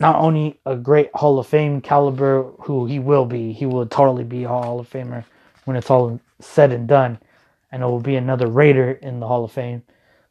not 0.00 0.16
only 0.16 0.58
a 0.66 0.76
great 0.76 1.10
Hall 1.14 1.38
of 1.38 1.46
Fame 1.46 1.80
caliber 1.80 2.50
who 2.60 2.86
he 2.86 2.98
will 2.98 3.24
be 3.26 3.52
he 3.52 3.66
will 3.66 3.86
totally 3.86 4.24
be 4.24 4.44
a 4.44 4.48
Hall 4.48 4.80
of 4.80 4.90
Famer 4.90 5.24
when 5.64 5.76
it's 5.76 5.90
all 5.90 6.20
said 6.40 6.72
and 6.72 6.88
done 6.88 7.18
and 7.72 7.82
it 7.82 7.86
will 7.86 8.00
be 8.00 8.16
another 8.16 8.46
Raider 8.46 8.92
in 8.92 9.20
the 9.20 9.26
Hall 9.26 9.44
of 9.44 9.52
Fame 9.52 9.82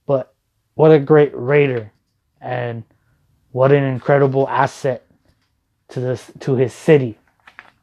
but 0.05 0.33
what 0.75 0.91
a 0.91 0.99
great 0.99 1.31
Raider 1.33 1.91
and 2.41 2.83
what 3.51 3.71
an 3.71 3.83
incredible 3.83 4.47
asset 4.49 5.05
to 5.89 5.99
this 5.99 6.31
to 6.39 6.55
his 6.55 6.73
city, 6.73 7.17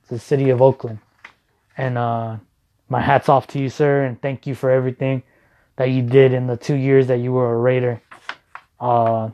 to 0.09 0.15
the 0.15 0.21
city 0.21 0.51
of 0.51 0.61
Oakland. 0.61 0.99
And 1.77 1.97
uh, 1.97 2.37
my 2.89 3.01
hats 3.01 3.29
off 3.29 3.47
to 3.49 3.59
you, 3.61 3.71
sir, 3.71 4.05
and 4.05 4.21
thank 4.21 4.47
you 4.47 4.55
for 4.55 4.71
everything 4.71 5.23
that 5.77 5.91
you 5.91 6.03
did 6.03 6.35
in 6.35 6.47
the 6.47 6.57
two 6.57 6.75
years 6.75 7.07
that 7.07 7.19
you 7.19 7.33
were 7.33 7.55
a 7.55 7.57
Raider. 7.57 8.03
Uh, 8.81 9.31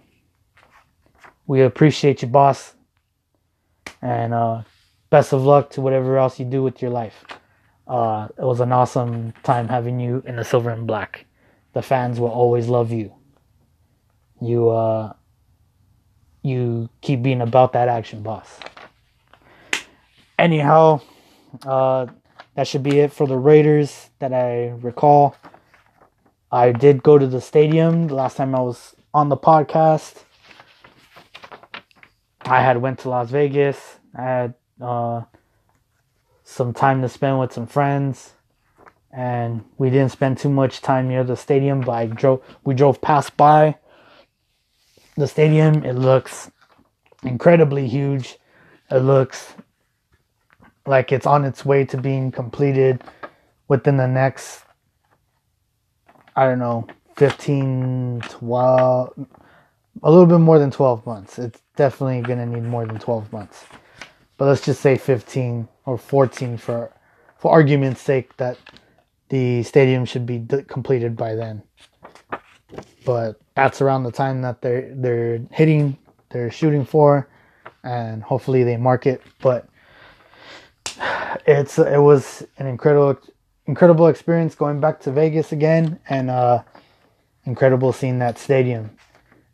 we 1.47 1.63
appreciate 1.63 2.23
you, 2.23 2.29
boss, 2.29 2.75
and 4.03 4.35
uh, 4.35 4.63
best 5.11 5.33
of 5.33 5.45
luck 5.45 5.71
to 5.71 5.81
whatever 5.81 6.19
else 6.19 6.39
you 6.39 6.45
do 6.45 6.63
with 6.63 6.83
your 6.83 6.91
life. 6.91 7.25
Uh, 7.87 8.29
it 8.37 8.45
was 8.45 8.61
an 8.61 8.73
awesome 8.73 9.33
time 9.45 9.69
having 9.69 10.01
you 10.01 10.23
in 10.27 10.37
the 10.37 10.45
silver 10.45 10.71
and 10.71 10.87
black. 10.87 11.27
The 11.73 11.83
fans 11.83 12.19
will 12.19 12.31
always 12.31 12.69
love 12.69 12.91
you. 12.91 13.15
You 14.41 14.71
uh, 14.71 15.13
you 16.43 16.89
keep 17.01 17.23
being 17.23 17.41
about 17.41 17.73
that 17.73 17.89
action, 17.89 18.23
boss. 18.23 18.59
Anyhow, 20.39 21.01
uh, 21.65 22.07
that 22.55 22.67
should 22.67 22.83
be 22.83 23.01
it 23.01 23.13
for 23.13 23.27
the 23.27 23.39
Raiders 23.39 24.11
that 24.19 24.33
I 24.33 24.69
recall. 24.81 25.37
I 26.51 26.73
did 26.73 27.03
go 27.03 27.19
to 27.19 27.27
the 27.27 27.41
stadium 27.41 28.09
the 28.09 28.15
last 28.15 28.37
time 28.37 28.55
I 28.55 28.61
was 28.61 28.95
on 29.15 29.29
the 29.29 29.37
podcast. 29.37 30.26
I 32.47 32.61
had 32.63 32.79
went 32.81 33.01
to 33.01 33.09
Las 33.09 33.31
Vegas. 33.31 33.99
I 34.17 34.23
had 34.23 34.55
uh, 34.81 35.23
some 36.45 36.73
time 36.73 37.03
to 37.03 37.09
spend 37.09 37.41
with 37.41 37.53
some 37.53 37.67
friends, 37.67 38.35
and 39.13 39.65
we 39.79 39.91
didn't 39.91 40.13
spend 40.13 40.39
too 40.39 40.49
much 40.49 40.81
time 40.81 41.09
near 41.09 41.25
the 41.25 41.37
stadium. 41.37 41.81
But 41.81 41.93
I 41.93 42.07
drove. 42.07 42.43
We 42.65 42.75
drove 42.75 43.01
past 43.01 43.37
by 43.37 43.77
the 45.17 45.27
stadium. 45.27 45.85
It 45.85 45.95
looks 45.95 46.51
incredibly 47.25 47.89
huge. 47.89 48.39
It 48.91 48.99
looks 48.99 49.55
like 50.87 51.11
it's 51.11 51.27
on 51.27 51.45
its 51.45 51.65
way 51.65 51.85
to 51.87 51.97
being 51.97 52.31
completed 52.31 53.03
within 53.69 53.97
the 53.97 54.07
next, 54.07 54.63
I 56.37 56.45
don't 56.45 56.61
know, 56.61 56.87
15, 57.17 58.23
12, 58.29 59.27
a 60.03 60.11
little 60.11 60.27
bit 60.27 60.39
more 60.39 60.59
than 60.59 60.71
12 60.71 61.07
months. 61.07 61.39
It's 61.39 61.61
definitely 61.77 62.21
going 62.23 62.39
to 62.39 62.47
need 62.47 62.65
more 62.65 62.87
than 62.87 62.99
12 62.99 63.33
months. 63.33 63.65
But 64.37 64.47
let's 64.47 64.61
just 64.61 64.81
say 64.81 64.97
15 64.97 65.69
or 65.87 65.99
14 65.99 66.57
for 66.59 66.93
for 67.39 67.53
argument's 67.53 68.01
sake 68.01 68.37
that 68.39 68.59
the 69.29 69.63
stadium 69.63 70.05
should 70.05 70.25
be 70.27 70.39
d- 70.39 70.63
completed 70.63 71.17
by 71.17 71.35
then. 71.35 71.63
But 73.05 73.39
that's 73.55 73.81
around 73.81 74.05
the 74.05 74.13
time 74.13 74.43
that 74.43 74.63
they're 74.63 74.93
they're 74.95 75.41
hitting, 75.51 75.97
they're 76.31 76.51
shooting 76.51 76.85
for, 76.85 77.29
and 77.85 78.23
hopefully 78.23 78.65
they 78.65 78.77
mark 78.77 79.07
it. 79.07 79.23
But 79.41 79.69
it's 81.47 81.79
it 81.79 82.01
was 82.01 82.47
an 82.59 82.67
incredible 82.67 83.19
incredible 83.67 84.09
experience 84.09 84.55
going 84.55 84.81
back 84.81 85.01
to 85.01 85.13
Vegas 85.13 85.53
again, 85.53 85.99
and 86.09 86.31
uh, 86.31 86.63
incredible 87.45 87.93
seeing 87.93 88.19
that 88.19 88.39
stadium. 88.39 88.91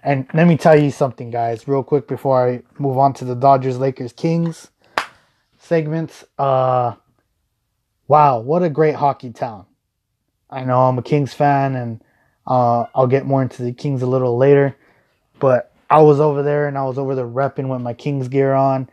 And 0.03 0.27
let 0.35 0.49
me 0.49 0.57
tell 0.57 0.79
you 0.79 0.91
something, 0.91 1.31
guys, 1.31 1.69
real 1.69 1.85
quick 1.85 2.09
before 2.09 2.49
I 2.49 2.63
move 2.79 2.99
on 2.99 3.13
to 3.15 3.25
the 3.25 3.37
Dodgers, 3.37 3.79
Lakers, 3.79 4.13
Kings 4.13 4.69
segments. 5.59 6.25
Uh, 6.39 6.95
wow, 8.09 8.41
what 8.41 8.63
a 8.63 8.69
great 8.69 8.97
hockey 8.97 9.31
town! 9.31 9.67
I 10.51 10.65
know 10.65 10.81
I'm 10.81 10.99
a 10.99 11.03
Kings 11.03 11.33
fan, 11.33 11.77
and 11.77 12.03
uh, 12.47 12.87
I'll 12.95 13.07
get 13.07 13.27
more 13.27 13.43
into 13.43 13.63
the 13.63 13.73
Kings 13.73 14.03
a 14.03 14.07
little 14.07 14.37
later. 14.37 14.77
But 15.39 15.73
I 15.89 16.03
was 16.03 16.21
over 16.21 16.43
there 16.43 16.69
and 16.69 16.77
I 16.77 16.85
was 16.85 16.99
over 16.99 17.15
there 17.15 17.27
repping 17.27 17.69
with 17.69 17.81
my 17.81 17.95
Kings 17.95 18.29
gear 18.29 18.53
on, 18.53 18.91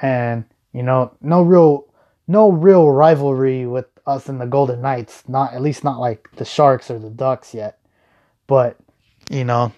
and 0.00 0.44
you 0.72 0.82
know, 0.82 1.16
no 1.22 1.42
real, 1.42 1.86
no 2.28 2.52
real 2.52 2.90
rivalry 2.90 3.66
with 3.66 3.86
us 4.06 4.28
and 4.28 4.40
the 4.40 4.46
Golden 4.46 4.82
Knights. 4.82 5.24
Not 5.28 5.54
at 5.54 5.62
least 5.62 5.82
not 5.82 5.98
like 5.98 6.28
the 6.36 6.44
Sharks 6.44 6.90
or 6.90 6.98
the 6.98 7.10
Ducks 7.10 7.54
yet. 7.54 7.78
But 8.46 8.76
you 9.30 9.44
know, 9.44 9.72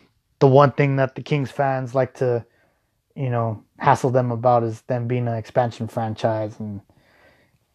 the 0.45 0.49
one 0.49 0.73
thing 0.73 0.97
that 0.97 1.15
the 1.15 1.23
Kings 1.23 1.51
fans 1.51 1.95
like 1.95 2.13
to, 2.17 2.45
you 3.17 3.31
know, 3.31 3.65
hassle 3.79 4.11
them 4.11 4.31
about 4.31 4.63
is 4.63 4.83
them 4.83 5.09
being 5.09 5.27
an 5.27 5.33
expansion 5.33 5.89
franchise 5.89 6.61
and 6.61 6.83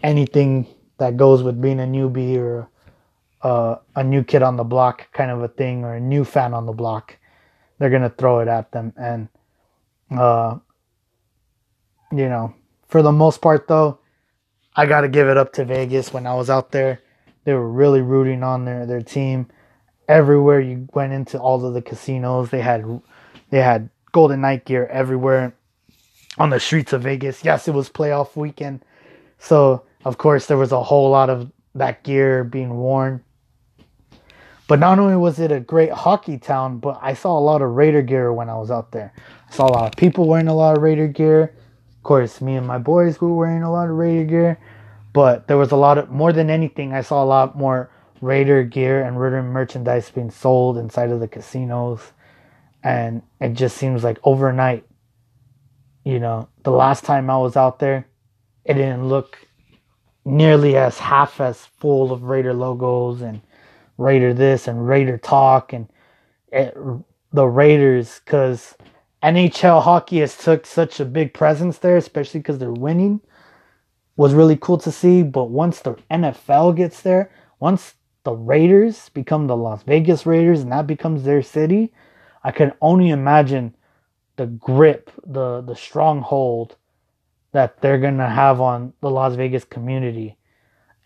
anything 0.03 0.67
that 0.99 1.17
goes 1.17 1.41
with 1.41 1.59
being 1.59 1.79
a 1.79 1.83
newbie 1.85 2.37
or 2.37 2.69
uh, 3.41 3.77
a 3.95 4.03
new 4.03 4.23
kid 4.23 4.43
on 4.43 4.55
the 4.55 4.63
block 4.63 5.11
kind 5.13 5.31
of 5.31 5.41
a 5.41 5.47
thing 5.47 5.83
or 5.83 5.95
a 5.95 5.99
new 5.99 6.23
fan 6.23 6.53
on 6.53 6.67
the 6.67 6.71
block, 6.71 7.17
they're 7.79 7.89
gonna 7.89 8.07
throw 8.07 8.39
it 8.39 8.47
at 8.47 8.71
them. 8.71 8.93
And 8.95 9.29
uh, 10.11 10.59
you 12.11 12.29
know, 12.29 12.53
for 12.87 13.01
the 13.01 13.11
most 13.11 13.41
part 13.41 13.67
though, 13.67 13.97
I 14.75 14.85
gotta 14.85 15.09
give 15.09 15.27
it 15.27 15.37
up 15.37 15.53
to 15.53 15.65
Vegas. 15.65 16.13
When 16.13 16.27
I 16.27 16.35
was 16.35 16.51
out 16.51 16.71
there, 16.71 17.01
they 17.45 17.53
were 17.55 17.71
really 17.71 18.01
rooting 18.01 18.43
on 18.43 18.65
their 18.65 18.85
their 18.85 19.01
team. 19.01 19.47
Everywhere 20.09 20.59
you 20.59 20.89
went 20.93 21.13
into 21.13 21.39
all 21.39 21.63
of 21.63 21.73
the 21.73 21.81
casinos, 21.81 22.49
they 22.49 22.61
had 22.61 23.01
they 23.51 23.61
had 23.61 23.89
Golden 24.11 24.41
Knight 24.41 24.65
gear 24.65 24.87
everywhere 24.87 25.55
on 26.37 26.49
the 26.49 26.59
streets 26.59 26.91
of 26.91 27.03
Vegas. 27.03 27.45
Yes, 27.45 27.67
it 27.67 27.73
was 27.73 27.89
playoff 27.89 28.35
weekend, 28.35 28.83
so 29.37 29.83
of 30.03 30.17
course 30.17 30.47
there 30.47 30.57
was 30.57 30.71
a 30.71 30.83
whole 30.83 31.11
lot 31.11 31.29
of 31.29 31.51
that 31.75 32.03
gear 32.03 32.43
being 32.43 32.75
worn. 32.75 33.23
But 34.67 34.79
not 34.79 34.99
only 34.99 35.15
was 35.15 35.39
it 35.39 35.51
a 35.51 35.59
great 35.59 35.91
hockey 35.91 36.37
town, 36.37 36.77
but 36.77 36.99
I 37.01 37.15
saw 37.15 37.37
a 37.37 37.41
lot 37.41 37.63
of 37.63 37.71
Raider 37.71 38.03
gear 38.03 38.31
when 38.31 38.49
I 38.49 38.55
was 38.55 38.69
out 38.69 38.91
there. 38.91 39.13
I 39.49 39.55
saw 39.55 39.65
a 39.65 39.73
lot 39.73 39.85
of 39.89 39.97
people 39.97 40.27
wearing 40.27 40.47
a 40.47 40.53
lot 40.53 40.77
of 40.77 40.83
Raider 40.83 41.07
gear. 41.07 41.55
Of 41.97 42.03
course, 42.03 42.39
me 42.39 42.55
and 42.55 42.67
my 42.67 42.77
boys 42.77 43.19
were 43.19 43.33
wearing 43.33 43.63
a 43.63 43.71
lot 43.71 43.89
of 43.89 43.95
Raider 43.95 44.25
gear. 44.25 44.59
But 45.11 45.47
there 45.47 45.57
was 45.57 45.71
a 45.71 45.75
lot 45.75 45.97
of, 45.97 46.11
more 46.11 46.31
than 46.31 46.51
anything, 46.51 46.93
I 46.93 47.01
saw 47.01 47.23
a 47.23 47.25
lot 47.25 47.57
more 47.57 47.89
Raider 48.21 48.63
gear 48.63 49.03
and 49.03 49.19
Raider 49.19 49.41
merchandise 49.43 50.09
being 50.09 50.31
sold 50.31 50.77
inside 50.77 51.11
of 51.11 51.19
the 51.19 51.27
casinos. 51.27 52.11
And 52.83 53.21
it 53.41 53.53
just 53.53 53.77
seems 53.77 54.03
like 54.03 54.19
overnight, 54.23 54.85
you 56.03 56.19
know, 56.19 56.49
the 56.63 56.71
last 56.71 57.03
time 57.03 57.29
I 57.29 57.37
was 57.37 57.57
out 57.57 57.79
there, 57.79 58.07
it 58.65 58.75
didn't 58.75 59.07
look 59.07 59.37
nearly 60.25 60.77
as 60.77 60.99
half 60.99 61.41
as 61.41 61.65
full 61.65 62.11
of 62.11 62.23
Raider 62.23 62.53
logos 62.53 63.21
and 63.21 63.41
Raider 63.97 64.33
this 64.33 64.67
and 64.67 64.87
Raider 64.87 65.17
talk 65.17 65.73
and 65.73 65.87
it, 66.51 66.75
the 67.31 67.45
Raiders 67.45 68.21
because 68.23 68.75
NHL 69.21 69.83
hockey 69.83 70.19
has 70.19 70.37
took 70.37 70.65
such 70.65 70.99
a 70.99 71.05
big 71.05 71.33
presence 71.33 71.77
there, 71.79 71.97
especially 71.97 72.39
because 72.39 72.59
they're 72.59 72.71
winning, 72.71 73.21
was 74.15 74.33
really 74.33 74.55
cool 74.55 74.77
to 74.79 74.91
see. 74.91 75.23
But 75.23 75.45
once 75.45 75.79
the 75.79 75.95
NFL 76.09 76.75
gets 76.75 77.01
there, 77.01 77.31
once 77.59 77.95
the 78.29 78.35
Raiders 78.35 79.09
become 79.09 79.47
the 79.47 79.57
Las 79.57 79.81
Vegas 79.81 80.23
Raiders 80.27 80.61
and 80.61 80.71
that 80.71 80.85
becomes 80.85 81.23
their 81.23 81.41
city, 81.41 81.91
I 82.43 82.51
can 82.51 82.73
only 82.79 83.09
imagine 83.09 83.73
the 84.35 84.45
grip, 84.45 85.09
the 85.25 85.61
the 85.61 85.75
stronghold 85.75 86.75
that 87.51 87.81
they're 87.81 87.97
gonna 87.97 88.29
have 88.29 88.61
on 88.61 88.93
the 89.01 89.09
Las 89.09 89.33
Vegas 89.33 89.63
community. 89.63 90.37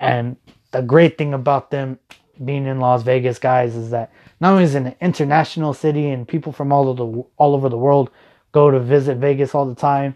And 0.01 0.35
the 0.71 0.81
great 0.81 1.17
thing 1.17 1.33
about 1.33 1.71
them 1.71 1.97
being 2.43 2.65
in 2.65 2.81
Las 2.81 3.03
Vegas, 3.03 3.39
guys, 3.39 3.73
is 3.73 3.89
that 3.91 4.11
not 4.41 4.51
only 4.51 4.65
is 4.65 4.75
it 4.75 4.83
an 4.83 4.95
international 4.99 5.73
city 5.73 6.09
and 6.09 6.27
people 6.27 6.51
from 6.51 6.73
all 6.73 6.89
of 6.89 6.97
the 6.97 7.05
all 7.37 7.55
over 7.55 7.69
the 7.69 7.77
world 7.77 8.11
go 8.51 8.69
to 8.69 8.81
visit 8.81 9.15
Vegas 9.15 9.55
all 9.55 9.65
the 9.65 9.75
time. 9.75 10.13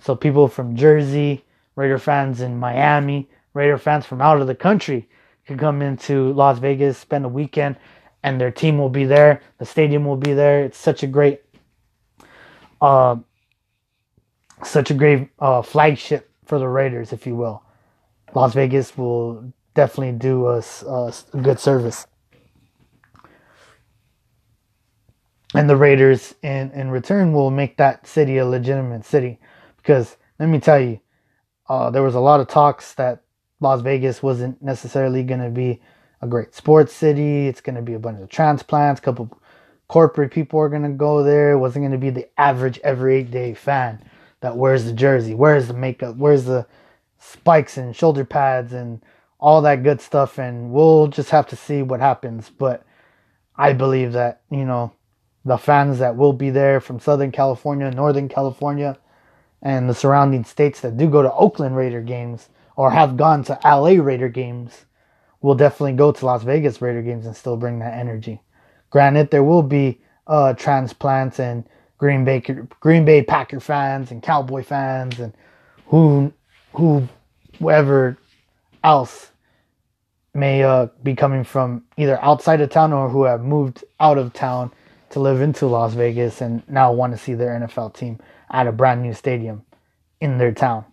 So 0.00 0.14
people 0.14 0.48
from 0.48 0.76
Jersey, 0.76 1.46
Raider 1.76 1.98
fans 1.98 2.42
in 2.42 2.58
Miami, 2.58 3.30
Raider 3.54 3.78
fans 3.78 4.04
from 4.04 4.20
out 4.20 4.42
of 4.42 4.46
the 4.46 4.54
country 4.54 5.08
could 5.52 5.60
come 5.60 5.82
into 5.82 6.32
Las 6.32 6.58
Vegas, 6.58 6.98
spend 6.98 7.24
a 7.24 7.28
weekend, 7.28 7.76
and 8.22 8.40
their 8.40 8.50
team 8.50 8.78
will 8.78 8.88
be 8.88 9.04
there. 9.04 9.40
The 9.58 9.64
stadium 9.64 10.04
will 10.04 10.16
be 10.16 10.32
there. 10.32 10.64
It's 10.64 10.78
such 10.78 11.02
a 11.02 11.06
great, 11.06 11.42
uh, 12.80 13.16
such 14.64 14.90
a 14.90 14.94
great 14.94 15.28
uh, 15.38 15.62
flagship 15.62 16.30
for 16.44 16.58
the 16.58 16.68
Raiders, 16.68 17.12
if 17.12 17.26
you 17.26 17.36
will. 17.36 17.62
Las 18.34 18.54
Vegas 18.54 18.96
will 18.96 19.52
definitely 19.74 20.12
do 20.12 20.46
us 20.46 20.82
a, 20.82 21.12
a 21.34 21.40
good 21.40 21.60
service. 21.60 22.06
And 25.54 25.68
the 25.68 25.76
Raiders, 25.76 26.34
in, 26.42 26.70
in 26.72 26.90
return, 26.90 27.32
will 27.32 27.50
make 27.50 27.76
that 27.76 28.06
city 28.06 28.38
a 28.38 28.46
legitimate 28.46 29.04
city. 29.04 29.38
Because 29.76 30.16
let 30.38 30.48
me 30.48 30.58
tell 30.58 30.80
you, 30.80 31.00
uh, 31.68 31.90
there 31.90 32.02
was 32.02 32.14
a 32.14 32.20
lot 32.20 32.40
of 32.40 32.48
talks 32.48 32.94
that 32.94 33.22
Las 33.62 33.80
Vegas 33.80 34.22
wasn't 34.22 34.60
necessarily 34.60 35.22
going 35.22 35.40
to 35.40 35.50
be 35.50 35.80
a 36.20 36.26
great 36.26 36.54
sports 36.54 36.92
city. 36.92 37.46
It's 37.46 37.60
going 37.60 37.76
to 37.76 37.82
be 37.82 37.94
a 37.94 37.98
bunch 37.98 38.20
of 38.20 38.28
transplants, 38.28 39.00
a 39.00 39.02
couple 39.02 39.38
corporate 39.92 40.32
people 40.32 40.58
are 40.58 40.70
going 40.70 40.82
to 40.82 40.88
go 40.88 41.22
there. 41.22 41.52
It 41.52 41.58
wasn't 41.58 41.82
going 41.82 41.92
to 41.92 41.98
be 41.98 42.08
the 42.08 42.28
average 42.40 42.80
everyday 42.82 43.52
fan 43.52 44.02
that 44.40 44.56
wears 44.56 44.86
the 44.86 44.92
jersey, 44.92 45.34
wears 45.34 45.68
the 45.68 45.74
makeup, 45.74 46.16
wears 46.16 46.44
the 46.44 46.66
spikes 47.18 47.76
and 47.76 47.94
shoulder 47.94 48.24
pads 48.24 48.72
and 48.72 49.02
all 49.38 49.60
that 49.60 49.82
good 49.82 50.00
stuff. 50.00 50.38
And 50.38 50.72
we'll 50.72 51.08
just 51.08 51.28
have 51.28 51.46
to 51.48 51.56
see 51.56 51.82
what 51.82 52.00
happens. 52.00 52.48
But 52.48 52.86
I 53.54 53.74
believe 53.74 54.12
that, 54.12 54.40
you 54.50 54.64
know, 54.64 54.92
the 55.44 55.58
fans 55.58 55.98
that 55.98 56.16
will 56.16 56.32
be 56.32 56.48
there 56.48 56.80
from 56.80 56.98
Southern 56.98 57.30
California, 57.30 57.90
Northern 57.90 58.30
California, 58.30 58.96
and 59.60 59.90
the 59.90 59.94
surrounding 59.94 60.44
states 60.44 60.80
that 60.80 60.96
do 60.96 61.06
go 61.06 61.20
to 61.20 61.32
Oakland 61.34 61.76
Raider 61.76 62.00
games 62.00 62.48
or 62.76 62.90
have 62.90 63.16
gone 63.16 63.44
to 63.44 63.58
LA 63.64 64.02
Raider 64.02 64.28
games 64.28 64.86
will 65.40 65.54
definitely 65.54 65.94
go 65.94 66.12
to 66.12 66.26
Las 66.26 66.42
Vegas 66.44 66.80
Raider 66.80 67.02
games 67.02 67.26
and 67.26 67.36
still 67.36 67.56
bring 67.56 67.80
that 67.80 67.94
energy. 67.94 68.40
Granted, 68.90 69.30
there 69.30 69.44
will 69.44 69.62
be 69.62 70.00
uh, 70.26 70.54
transplants 70.54 71.40
and 71.40 71.64
Green 71.98 72.24
Bay 72.24 72.40
Green 72.80 73.04
Bay 73.04 73.22
Packer 73.22 73.60
fans 73.60 74.10
and 74.10 74.22
Cowboy 74.22 74.62
fans 74.62 75.18
and 75.20 75.32
who 75.86 76.32
who 76.72 77.08
whoever 77.58 78.16
else 78.82 79.30
may 80.34 80.62
uh, 80.62 80.86
be 81.02 81.14
coming 81.14 81.44
from 81.44 81.84
either 81.96 82.22
outside 82.22 82.60
of 82.60 82.70
town 82.70 82.92
or 82.92 83.08
who 83.08 83.24
have 83.24 83.42
moved 83.42 83.84
out 84.00 84.18
of 84.18 84.32
town 84.32 84.72
to 85.10 85.20
live 85.20 85.42
into 85.42 85.66
Las 85.66 85.92
Vegas 85.92 86.40
and 86.40 86.66
now 86.68 86.92
want 86.92 87.12
to 87.12 87.18
see 87.18 87.34
their 87.34 87.50
NFL 87.50 87.94
team 87.94 88.18
at 88.50 88.66
a 88.66 88.72
brand 88.72 89.02
new 89.02 89.12
stadium 89.12 89.62
in 90.20 90.38
their 90.38 90.52
town. 90.52 90.84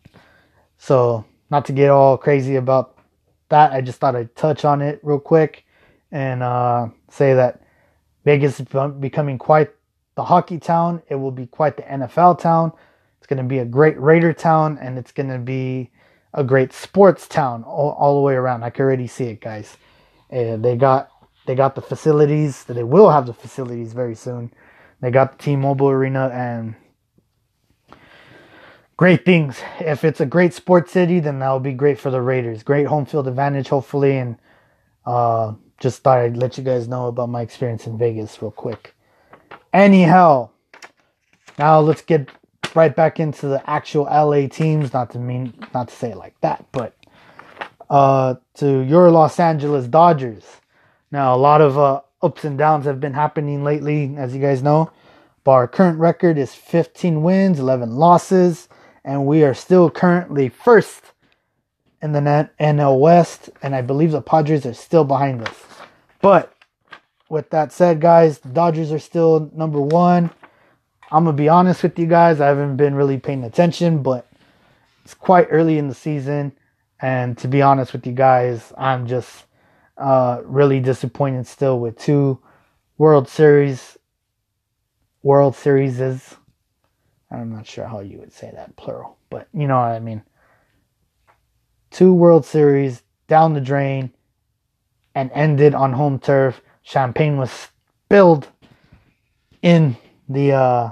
So, 0.77 1.25
not 1.49 1.65
to 1.65 1.73
get 1.73 1.89
all 1.89 2.17
crazy 2.17 2.55
about 2.55 2.97
that, 3.49 3.71
I 3.71 3.81
just 3.81 3.99
thought 3.99 4.15
I'd 4.15 4.35
touch 4.35 4.65
on 4.65 4.81
it 4.81 4.99
real 5.03 5.19
quick 5.19 5.65
and 6.11 6.43
uh, 6.43 6.89
say 7.09 7.33
that 7.33 7.63
Vegas 8.25 8.59
is 8.59 8.67
becoming 8.99 9.37
quite 9.37 9.69
the 10.15 10.23
hockey 10.23 10.59
town. 10.59 11.01
It 11.09 11.15
will 11.15 11.31
be 11.31 11.47
quite 11.47 11.77
the 11.77 11.83
NFL 11.83 12.39
town. 12.39 12.71
It's 13.17 13.27
going 13.27 13.37
to 13.37 13.43
be 13.43 13.59
a 13.59 13.65
great 13.65 13.99
Raider 13.99 14.33
town 14.33 14.77
and 14.81 14.97
it's 14.97 15.11
going 15.11 15.29
to 15.29 15.39
be 15.39 15.91
a 16.33 16.43
great 16.43 16.73
sports 16.73 17.27
town 17.27 17.63
all, 17.63 17.91
all 17.91 18.15
the 18.15 18.21
way 18.21 18.35
around. 18.35 18.63
I 18.63 18.69
can 18.69 18.85
already 18.85 19.07
see 19.07 19.25
it, 19.25 19.41
guys. 19.41 19.77
Uh, 20.31 20.57
they 20.57 20.75
got 20.75 21.09
they 21.47 21.55
got 21.55 21.73
the 21.73 21.81
facilities. 21.81 22.65
They 22.65 22.83
will 22.83 23.09
have 23.09 23.25
the 23.25 23.33
facilities 23.33 23.93
very 23.93 24.13
soon. 24.13 24.53
They 25.01 25.09
got 25.09 25.37
the 25.37 25.43
T-Mobile 25.43 25.89
Arena 25.89 26.29
and 26.29 26.75
great 28.99 29.23
things. 29.23 29.61
If 29.79 30.03
it's 30.03 30.19
a 30.19 30.25
great 30.25 30.53
sports 30.53 30.91
city, 30.91 31.21
then 31.21 31.39
that 31.39 31.49
will 31.51 31.61
be 31.61 31.71
great 31.71 31.97
for 31.97 32.11
the 32.11 32.19
Raiders. 32.19 32.63
Great 32.63 32.85
home 32.85 33.05
field 33.05 33.29
advantage, 33.29 33.69
hopefully. 33.69 34.17
And 34.17 34.35
uh, 35.05 35.53
just 35.79 36.03
thought 36.03 36.17
I'd 36.17 36.35
let 36.35 36.57
you 36.57 36.65
guys 36.65 36.89
know 36.89 37.07
about 37.07 37.29
my 37.29 37.39
experience 37.39 37.87
in 37.87 37.97
Vegas 37.97 38.41
real 38.41 38.51
quick. 38.51 38.93
Anyhow, 39.71 40.49
now 41.57 41.79
let's 41.79 42.01
get 42.01 42.29
right 42.75 42.93
back 42.93 43.21
into 43.21 43.47
the 43.47 43.63
actual 43.69 44.03
LA 44.03 44.47
teams. 44.49 44.91
Not 44.91 45.11
to 45.11 45.17
mean, 45.17 45.53
not 45.73 45.87
to 45.87 45.95
say 45.95 46.11
it 46.11 46.17
like 46.17 46.35
that, 46.41 46.65
but 46.73 46.93
uh, 47.89 48.35
to 48.55 48.81
your 48.81 49.09
Los 49.11 49.39
Angeles 49.39 49.87
Dodgers. 49.87 50.43
Now, 51.09 51.33
a 51.33 51.37
lot 51.37 51.61
of 51.61 51.77
uh, 51.77 52.01
ups 52.21 52.43
and 52.43 52.57
downs 52.57 52.83
have 52.83 52.99
been 52.99 53.13
happening 53.13 53.63
lately, 53.63 54.13
as 54.17 54.35
you 54.35 54.41
guys 54.41 54.61
know. 54.61 54.91
But 55.45 55.51
our 55.51 55.67
current 55.69 55.99
record 55.99 56.37
is 56.37 56.53
15 56.53 57.23
wins, 57.23 57.61
11 57.61 57.95
losses, 57.95 58.67
and 59.03 59.25
we 59.25 59.43
are 59.43 59.53
still 59.53 59.89
currently 59.89 60.49
first 60.49 61.03
in 62.01 62.11
the 62.13 62.49
NL 62.59 62.99
West, 62.99 63.49
and 63.61 63.75
I 63.75 63.81
believe 63.81 64.11
the 64.11 64.21
Padres 64.21 64.65
are 64.65 64.73
still 64.73 65.03
behind 65.03 65.47
us. 65.47 65.55
But 66.21 66.53
with 67.29 67.49
that 67.51 67.71
said, 67.71 68.01
guys, 68.01 68.39
the 68.39 68.49
Dodgers 68.49 68.91
are 68.91 68.99
still 68.99 69.51
number 69.53 69.81
one. 69.81 70.29
I'm 71.11 71.25
gonna 71.25 71.35
be 71.35 71.49
honest 71.49 71.83
with 71.83 71.97
you 71.97 72.05
guys, 72.05 72.39
I 72.39 72.47
haven't 72.47 72.77
been 72.77 72.95
really 72.95 73.17
paying 73.17 73.43
attention, 73.43 74.01
but 74.01 74.27
it's 75.03 75.13
quite 75.13 75.47
early 75.49 75.77
in 75.77 75.87
the 75.87 75.95
season, 75.95 76.53
and 77.01 77.37
to 77.39 77.47
be 77.47 77.61
honest 77.61 77.93
with 77.93 78.05
you 78.05 78.13
guys, 78.13 78.71
I'm 78.77 79.07
just 79.07 79.45
uh, 79.97 80.41
really 80.45 80.79
disappointed 80.79 81.47
still 81.47 81.79
with 81.79 81.97
two 81.97 82.39
World 82.97 83.27
Series. 83.27 83.97
World 85.23 85.55
Series 85.55 85.99
is. 85.99 86.35
I'm 87.31 87.51
not 87.51 87.67
sure 87.67 87.85
how 87.85 87.99
you 87.99 88.17
would 88.19 88.33
say 88.33 88.51
that 88.53 88.75
plural, 88.75 89.17
but 89.29 89.47
you 89.53 89.67
know 89.67 89.77
what 89.77 89.91
I 89.91 89.99
mean. 89.99 90.23
Two 91.91 92.13
World 92.13 92.45
Series 92.45 93.03
down 93.27 93.53
the 93.53 93.61
drain 93.61 94.11
and 95.15 95.31
ended 95.33 95.75
on 95.75 95.93
home 95.93 96.19
turf. 96.19 96.61
Champagne 96.81 97.37
was 97.37 97.69
spilled 98.05 98.47
in 99.61 99.95
the 100.27 100.53
uh, 100.53 100.89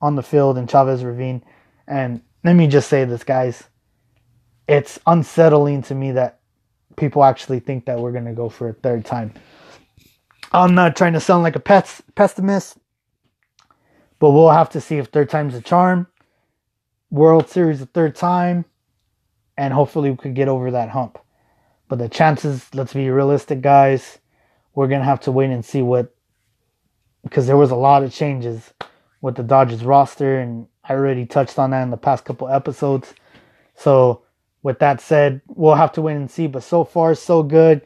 on 0.00 0.14
the 0.14 0.22
field 0.22 0.58
in 0.58 0.66
Chavez 0.66 1.04
Ravine, 1.04 1.42
and 1.86 2.20
let 2.44 2.54
me 2.54 2.66
just 2.66 2.88
say 2.88 3.04
this, 3.04 3.24
guys. 3.24 3.64
It's 4.68 5.00
unsettling 5.06 5.82
to 5.84 5.94
me 5.94 6.12
that 6.12 6.40
people 6.96 7.24
actually 7.24 7.60
think 7.60 7.86
that 7.86 7.98
we're 7.98 8.12
going 8.12 8.26
to 8.26 8.32
go 8.32 8.48
for 8.48 8.68
a 8.68 8.72
third 8.72 9.04
time. 9.04 9.32
I'm 10.52 10.74
not 10.74 10.96
trying 10.96 11.14
to 11.14 11.20
sound 11.20 11.42
like 11.42 11.56
a 11.56 11.60
pes- 11.60 12.02
pessimist, 12.14 12.78
but 14.20 14.30
we'll 14.30 14.50
have 14.50 14.70
to 14.70 14.80
see 14.80 14.98
if 14.98 15.08
third 15.08 15.28
time's 15.28 15.56
a 15.56 15.60
charm. 15.60 16.06
World 17.10 17.48
Series 17.48 17.82
a 17.82 17.86
third 17.86 18.14
time, 18.14 18.64
and 19.56 19.74
hopefully 19.74 20.10
we 20.12 20.16
could 20.16 20.36
get 20.36 20.46
over 20.46 20.70
that 20.70 20.90
hump. 20.90 21.18
But 21.88 21.98
the 21.98 22.08
chances, 22.08 22.72
let's 22.72 22.94
be 22.94 23.10
realistic, 23.10 23.62
guys, 23.62 24.18
we're 24.74 24.86
to 24.86 25.02
have 25.02 25.20
to 25.22 25.32
wait 25.32 25.50
and 25.50 25.64
see 25.64 25.82
what, 25.82 26.14
because 27.24 27.48
there 27.48 27.56
was 27.56 27.72
a 27.72 27.76
lot 27.76 28.04
of 28.04 28.12
changes 28.12 28.72
with 29.20 29.34
the 29.34 29.42
Dodgers 29.42 29.84
roster, 29.84 30.38
and 30.38 30.68
I 30.84 30.92
already 30.92 31.26
touched 31.26 31.58
on 31.58 31.70
that 31.70 31.82
in 31.82 31.90
the 31.90 31.96
past 31.96 32.24
couple 32.24 32.48
episodes. 32.48 33.12
So 33.74 34.22
with 34.62 34.78
that 34.78 35.00
said, 35.00 35.40
we'll 35.48 35.74
have 35.74 35.92
to 35.92 36.02
wait 36.02 36.16
and 36.16 36.30
see. 36.30 36.46
But 36.46 36.62
so 36.62 36.84
far, 36.84 37.14
so 37.14 37.42
good. 37.42 37.82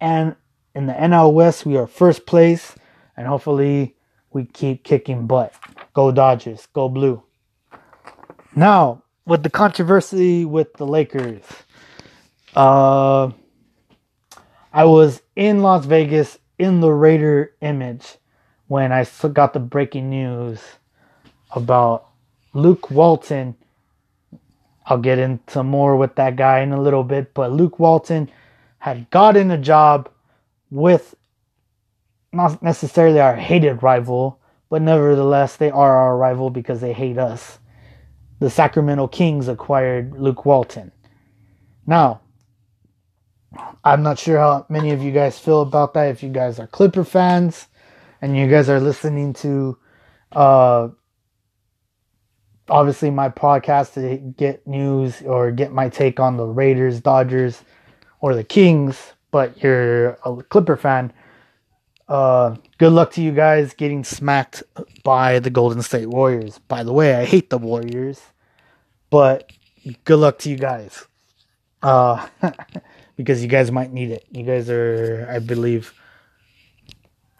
And 0.00 0.36
in 0.74 0.86
the 0.86 0.92
NL 0.92 1.32
West, 1.32 1.66
we 1.66 1.76
are 1.76 1.86
first 1.86 2.26
place. 2.26 2.74
And 3.16 3.26
hopefully, 3.26 3.96
we 4.32 4.44
keep 4.44 4.84
kicking 4.84 5.26
butt. 5.26 5.54
Go 5.94 6.12
Dodgers. 6.12 6.66
Go 6.72 6.88
Blue. 6.88 7.22
Now, 8.54 9.02
with 9.26 9.42
the 9.42 9.50
controversy 9.50 10.44
with 10.44 10.72
the 10.74 10.86
Lakers, 10.86 11.44
uh, 12.54 13.30
I 14.72 14.84
was 14.84 15.22
in 15.36 15.62
Las 15.62 15.86
Vegas 15.86 16.38
in 16.58 16.80
the 16.80 16.92
Raider 16.92 17.52
image 17.60 18.16
when 18.68 18.92
I 18.92 19.06
got 19.32 19.52
the 19.52 19.60
breaking 19.60 20.10
news 20.10 20.60
about 21.54 22.08
Luke 22.54 22.90
Walton 22.90 23.56
I'll 24.90 24.98
get 24.98 25.20
into 25.20 25.62
more 25.62 25.96
with 25.96 26.16
that 26.16 26.34
guy 26.34 26.60
in 26.60 26.72
a 26.72 26.80
little 26.80 27.04
bit, 27.04 27.32
but 27.32 27.52
Luke 27.52 27.78
Walton 27.78 28.28
had 28.78 29.08
gotten 29.10 29.52
a 29.52 29.58
job 29.58 30.08
with 30.70 31.14
not 32.32 32.62
necessarily 32.62 33.20
our 33.20 33.34
hated 33.34 33.82
rival, 33.82 34.40
but 34.68 34.82
nevertheless, 34.82 35.56
they 35.56 35.70
are 35.70 35.96
our 35.96 36.16
rival 36.16 36.50
because 36.50 36.80
they 36.80 36.92
hate 36.92 37.18
us. 37.18 37.58
The 38.38 38.50
Sacramento 38.50 39.08
Kings 39.08 39.48
acquired 39.48 40.12
Luke 40.18 40.46
Walton. 40.46 40.92
Now, 41.86 42.20
I'm 43.84 44.02
not 44.02 44.18
sure 44.18 44.38
how 44.38 44.66
many 44.68 44.92
of 44.92 45.02
you 45.02 45.10
guys 45.10 45.38
feel 45.38 45.60
about 45.62 45.94
that. 45.94 46.08
If 46.08 46.22
you 46.22 46.30
guys 46.30 46.58
are 46.60 46.66
Clipper 46.68 47.04
fans 47.04 47.66
and 48.22 48.36
you 48.36 48.46
guys 48.46 48.68
are 48.68 48.80
listening 48.80 49.32
to 49.34 49.76
uh, 50.32 50.88
obviously 52.68 53.10
my 53.10 53.28
podcast 53.28 53.94
to 53.94 54.16
get 54.18 54.66
news 54.66 55.22
or 55.22 55.50
get 55.50 55.72
my 55.72 55.88
take 55.88 56.20
on 56.20 56.36
the 56.36 56.46
Raiders, 56.46 57.00
Dodgers, 57.00 57.62
or 58.20 58.34
the 58.34 58.44
Kings, 58.44 59.14
but 59.30 59.60
you're 59.62 60.10
a 60.24 60.42
Clipper 60.48 60.76
fan. 60.76 61.12
Uh, 62.10 62.56
good 62.78 62.92
luck 62.92 63.12
to 63.12 63.22
you 63.22 63.30
guys 63.30 63.72
getting 63.72 64.02
smacked 64.02 64.64
by 65.04 65.38
the 65.38 65.48
Golden 65.48 65.80
State 65.80 66.08
Warriors. 66.08 66.58
By 66.66 66.82
the 66.82 66.92
way, 66.92 67.14
I 67.14 67.24
hate 67.24 67.50
the 67.50 67.58
Warriors, 67.58 68.20
but 69.10 69.52
good 70.04 70.18
luck 70.18 70.40
to 70.40 70.50
you 70.50 70.56
guys. 70.56 71.06
Uh, 71.84 72.26
because 73.16 73.42
you 73.42 73.48
guys 73.48 73.70
might 73.70 73.92
need 73.92 74.10
it. 74.10 74.26
You 74.32 74.42
guys 74.42 74.68
are, 74.68 75.28
I 75.30 75.38
believe, 75.38 75.94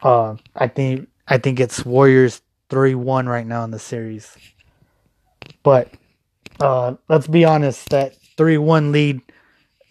uh, 0.04 0.36
I 0.54 0.68
think 0.68 1.08
I 1.26 1.38
think 1.38 1.58
it's 1.58 1.84
Warriors 1.84 2.40
three 2.68 2.94
one 2.94 3.28
right 3.28 3.46
now 3.46 3.64
in 3.64 3.72
the 3.72 3.78
series. 3.80 4.36
But 5.64 5.92
uh, 6.60 6.94
let's 7.08 7.26
be 7.26 7.44
honest, 7.44 7.88
that 7.88 8.14
three 8.36 8.56
one 8.56 8.92
lead 8.92 9.20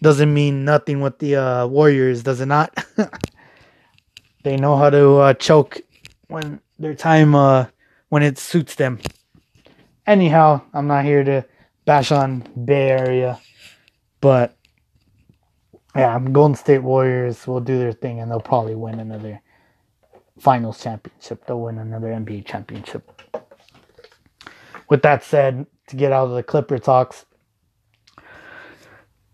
doesn't 0.00 0.32
mean 0.32 0.64
nothing 0.64 1.02
with 1.02 1.18
the 1.18 1.36
uh, 1.36 1.66
Warriors, 1.66 2.22
does 2.22 2.40
it 2.40 2.46
not? 2.46 2.72
they 4.42 4.56
know 4.56 4.76
how 4.76 4.90
to 4.90 5.16
uh, 5.16 5.34
choke 5.34 5.80
when 6.28 6.60
their 6.78 6.94
time 6.94 7.34
uh, 7.34 7.66
when 8.08 8.22
it 8.22 8.38
suits 8.38 8.74
them. 8.74 8.98
Anyhow, 10.06 10.62
I'm 10.72 10.86
not 10.86 11.04
here 11.04 11.22
to 11.24 11.44
bash 11.84 12.10
on 12.10 12.44
Bay 12.64 12.90
Area, 12.90 13.40
but 14.20 14.56
yeah, 15.94 16.18
Golden 16.18 16.54
State 16.54 16.82
Warriors 16.82 17.46
will 17.46 17.60
do 17.60 17.78
their 17.78 17.92
thing 17.92 18.20
and 18.20 18.30
they'll 18.30 18.40
probably 18.40 18.74
win 18.74 19.00
another 19.00 19.40
finals 20.38 20.82
championship. 20.82 21.44
They'll 21.46 21.60
win 21.60 21.78
another 21.78 22.08
NBA 22.08 22.46
championship. 22.46 23.10
With 24.88 25.02
that 25.02 25.22
said, 25.22 25.66
to 25.88 25.96
get 25.96 26.12
out 26.12 26.28
of 26.28 26.34
the 26.34 26.42
Clipper 26.42 26.78
talks. 26.78 27.26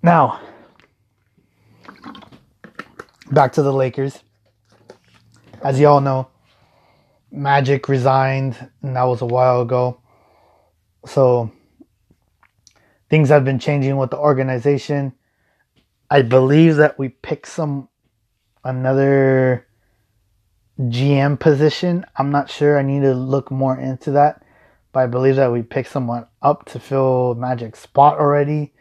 Now, 0.03 0.41
back 3.31 3.53
to 3.55 3.63
the 3.63 3.73
Lakers. 3.73 4.23
As 5.67 5.81
y'all 5.81 6.01
know, 6.01 6.29
Magic 7.33 7.89
resigned, 7.89 8.71
and 8.83 8.95
that 8.95 9.03
was 9.03 9.21
a 9.21 9.27
while 9.27 9.63
ago. 9.63 10.01
So, 11.07 11.51
things 13.11 13.31
have 13.31 13.45
been 13.45 13.59
changing 13.59 13.97
with 13.97 14.11
the 14.11 14.17
organization. 14.17 15.13
I 16.09 16.23
believe 16.23 16.77
that 16.77 17.01
we 17.01 17.09
picked 17.09 17.49
some 17.49 17.89
another 18.63 19.67
GM 20.79 21.41
position. 21.41 22.07
I'm 22.15 22.31
not 22.31 22.49
sure. 22.49 22.79
I 22.79 22.83
need 22.83 23.01
to 23.01 23.13
look 23.13 23.51
more 23.51 23.77
into 23.77 24.13
that. 24.13 24.45
But 24.93 25.01
I 25.01 25.07
believe 25.09 25.35
that 25.35 25.51
we 25.51 25.63
picked 25.63 25.91
someone 25.91 26.29
up 26.43 26.67
to 26.67 26.79
fill 26.79 27.35
Magic's 27.35 27.81
spot 27.81 28.21
already. 28.21 28.73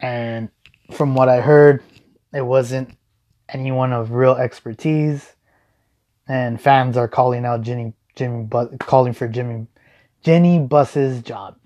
And 0.00 0.50
from 0.92 1.14
what 1.14 1.30
I 1.30 1.40
heard, 1.40 1.82
it 2.30 2.44
wasn't 2.44 2.94
anyone 3.48 3.94
of 3.94 4.10
real 4.10 4.34
expertise. 4.34 5.34
And 6.32 6.58
fans 6.58 6.96
are 6.96 7.08
calling 7.08 7.44
out 7.44 7.60
Jimmy 7.60 7.92
Jimmy 8.16 8.44
but 8.44 8.78
calling 8.78 9.12
for 9.12 9.28
Jimmy 9.28 9.66
Jeanie 10.22 10.60
Buss's 10.60 11.20
job. 11.20 11.58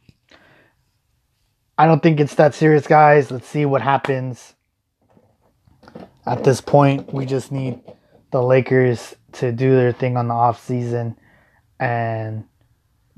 I 1.79 1.87
don't 1.87 2.03
think 2.03 2.19
it's 2.19 2.35
that 2.35 2.53
serious, 2.53 2.85
guys. 2.89 3.31
Let's 3.31 3.47
see 3.47 3.65
what 3.65 3.81
happens. 3.81 4.55
At 6.27 6.43
this 6.43 6.61
point, 6.61 7.15
we 7.15 7.27
just 7.27 7.53
need 7.53 7.79
the 8.33 8.43
Lakers 8.43 9.15
to 9.35 9.53
do 9.53 9.77
their 9.77 9.93
thing 9.93 10.17
on 10.17 10.27
the 10.27 10.35
off 10.35 10.65
season 10.65 11.17
and 11.79 12.43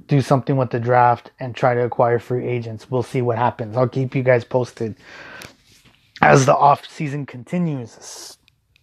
do 0.04 0.20
something 0.20 0.58
with 0.58 0.68
the 0.68 0.80
draft 0.80 1.30
and 1.40 1.56
try 1.56 1.72
to 1.72 1.80
acquire 1.80 2.18
free 2.18 2.46
agents. 2.46 2.90
We'll 2.90 3.02
see 3.02 3.22
what 3.22 3.38
happens. 3.38 3.74
I'll 3.74 3.88
keep 3.88 4.14
you 4.14 4.22
guys 4.22 4.44
posted 4.44 4.96
as 6.20 6.44
the 6.44 6.54
off 6.54 6.86
season 6.86 7.24
continues 7.24 8.36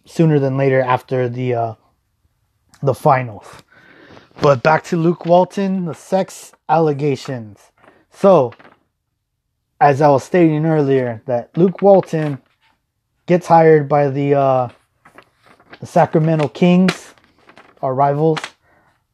sooner 0.04 0.40
than 0.40 0.56
later 0.56 0.80
after 0.80 1.28
the 1.28 1.54
uh, 1.54 1.74
the 2.82 2.94
finals. 2.94 3.46
But 4.42 4.62
back 4.62 4.84
to 4.84 4.96
Luke 4.96 5.24
Walton, 5.26 5.86
the 5.86 5.94
sex 5.94 6.52
allegations. 6.68 7.70
So, 8.10 8.52
as 9.80 10.00
I 10.00 10.08
was 10.08 10.24
stating 10.24 10.66
earlier, 10.66 11.22
that 11.26 11.56
Luke 11.56 11.82
Walton 11.82 12.38
gets 13.26 13.46
hired 13.46 13.88
by 13.88 14.08
the 14.08 14.34
uh, 14.34 14.68
the 15.80 15.86
Sacramento 15.86 16.48
Kings, 16.48 17.14
our 17.82 17.94
rivals, 17.94 18.38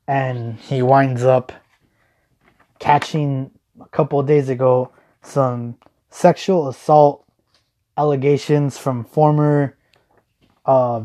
and 0.07 0.59
he 0.59 0.83
winds 0.83 1.25
up 1.25 1.53
catching 2.79 3.51
a 3.81 3.89
couple 3.89 4.19
of 4.21 4.27
days 4.27 4.49
ago 4.49 4.93
some 5.23 5.77
sexual 6.11 6.69
assault 6.69 7.25
allegations 7.97 8.77
from 8.77 9.05
former 9.05 9.77
uh, 10.67 11.03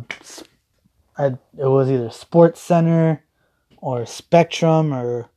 it 1.18 1.40
was 1.58 1.90
either 1.90 2.10
Sports 2.10 2.62
Center 2.62 3.24
or 3.78 4.06
Spectrum 4.06 4.94
or 4.94 5.30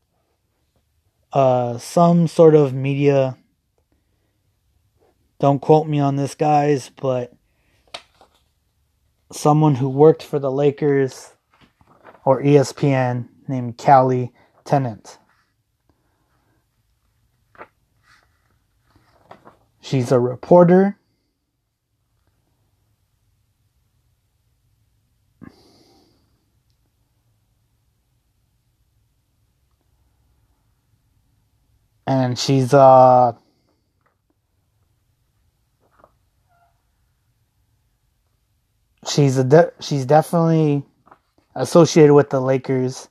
uh, 1.32 1.78
some 1.78 2.26
sort 2.26 2.54
of 2.54 2.74
media. 2.74 3.36
Don't 5.38 5.60
quote 5.60 5.86
me 5.86 5.98
on 6.00 6.16
this, 6.16 6.34
guys, 6.34 6.90
but 7.00 7.32
someone 9.32 9.76
who 9.76 9.88
worked 9.88 10.22
for 10.22 10.38
the 10.38 10.50
Lakers 10.50 11.32
or 12.24 12.42
ESPN 12.42 13.28
named 13.48 13.78
Callie 13.78 14.32
Tennant. 14.64 15.18
She's 19.80 20.12
a 20.12 20.20
reporter 20.20 20.99
and 32.10 32.36
she's 32.36 32.74
uh 32.74 33.32
she's 39.06 39.38
a 39.38 39.44
de- 39.44 39.72
she's 39.78 40.04
definitely 40.06 40.84
associated 41.54 42.14
with 42.14 42.30
the 42.30 42.40
Lakers. 42.40 43.08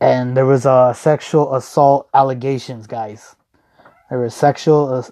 And 0.00 0.36
there 0.36 0.46
was 0.46 0.66
a 0.66 0.70
uh, 0.70 0.92
sexual 0.92 1.54
assault 1.54 2.08
allegations 2.14 2.88
guys. 2.88 3.36
There 4.10 4.18
were 4.18 4.30
sexual 4.30 4.92
uh, 4.92 5.02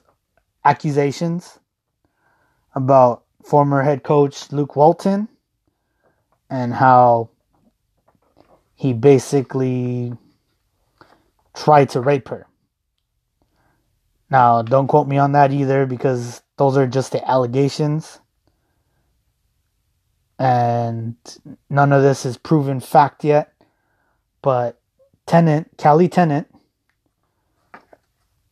accusations 0.64 1.60
about 2.74 3.22
former 3.44 3.82
head 3.82 4.02
coach 4.02 4.50
Luke 4.50 4.74
Walton 4.74 5.28
and 6.50 6.74
how 6.74 7.30
he 8.74 8.92
basically 8.92 10.12
tried 11.56 11.88
to 11.90 12.00
rape 12.00 12.28
her. 12.28 12.46
Now, 14.30 14.62
don't 14.62 14.86
quote 14.86 15.08
me 15.08 15.18
on 15.18 15.32
that 15.32 15.52
either 15.52 15.86
because 15.86 16.42
those 16.56 16.76
are 16.76 16.86
just 16.86 17.12
the 17.12 17.28
allegations. 17.28 18.20
And 20.38 21.16
none 21.70 21.92
of 21.92 22.02
this 22.02 22.26
is 22.26 22.36
proven 22.36 22.80
fact 22.80 23.24
yet. 23.24 23.52
But 24.42 24.78
Tennant, 25.26 25.70
Cali 25.78 26.08
Tennant, 26.08 26.48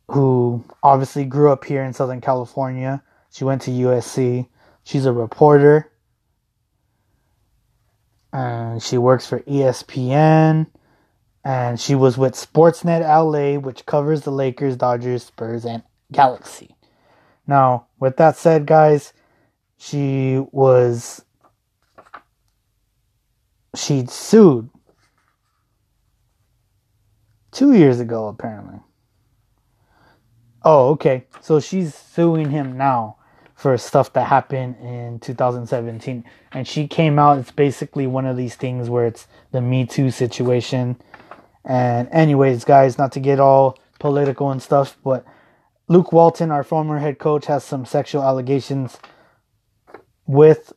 who 0.08 0.64
obviously 0.82 1.24
grew 1.24 1.50
up 1.50 1.64
here 1.64 1.84
in 1.84 1.92
Southern 1.92 2.20
California, 2.20 3.02
she 3.30 3.44
went 3.44 3.62
to 3.62 3.70
USC. 3.70 4.48
She's 4.84 5.06
a 5.06 5.12
reporter. 5.12 5.90
And 8.32 8.82
she 8.82 8.98
works 8.98 9.26
for 9.26 9.40
ESPN 9.40 10.66
and 11.44 11.78
she 11.78 11.94
was 11.94 12.16
with 12.16 12.34
Sportsnet 12.34 13.00
LA, 13.02 13.60
which 13.60 13.84
covers 13.86 14.22
the 14.22 14.32
Lakers, 14.32 14.76
Dodgers, 14.76 15.24
Sparks, 15.24 15.64
and 15.64 15.82
Galaxy. 16.10 16.74
Now, 17.46 17.86
with 18.00 18.16
that 18.16 18.36
said, 18.36 18.66
guys, 18.66 19.12
she 19.76 20.42
was 20.52 21.24
she 23.74 24.06
sued 24.06 24.70
two 27.50 27.72
years 27.72 28.00
ago, 28.00 28.28
apparently. 28.28 28.80
Oh, 30.64 30.90
okay. 30.90 31.26
So 31.40 31.60
she's 31.60 31.94
suing 31.94 32.50
him 32.50 32.78
now 32.78 33.16
for 33.54 33.76
stuff 33.76 34.12
that 34.14 34.28
happened 34.28 34.76
in 34.80 35.18
2017. 35.20 36.24
And 36.52 36.66
she 36.66 36.88
came 36.88 37.18
out, 37.18 37.38
it's 37.38 37.50
basically 37.50 38.06
one 38.06 38.24
of 38.24 38.36
these 38.36 38.56
things 38.56 38.88
where 38.88 39.06
it's 39.06 39.26
the 39.52 39.60
Me 39.60 39.84
Too 39.84 40.10
situation 40.10 40.96
and 41.64 42.08
anyways, 42.12 42.64
guys, 42.64 42.98
not 42.98 43.12
to 43.12 43.20
get 43.20 43.40
all 43.40 43.78
political 43.98 44.50
and 44.50 44.62
stuff, 44.62 44.96
but 45.02 45.24
Luke 45.88 46.12
Walton, 46.12 46.50
our 46.50 46.62
former 46.62 46.98
head 46.98 47.18
coach, 47.18 47.46
has 47.46 47.64
some 47.64 47.84
sexual 47.84 48.22
allegations 48.22 48.98
with 50.26 50.72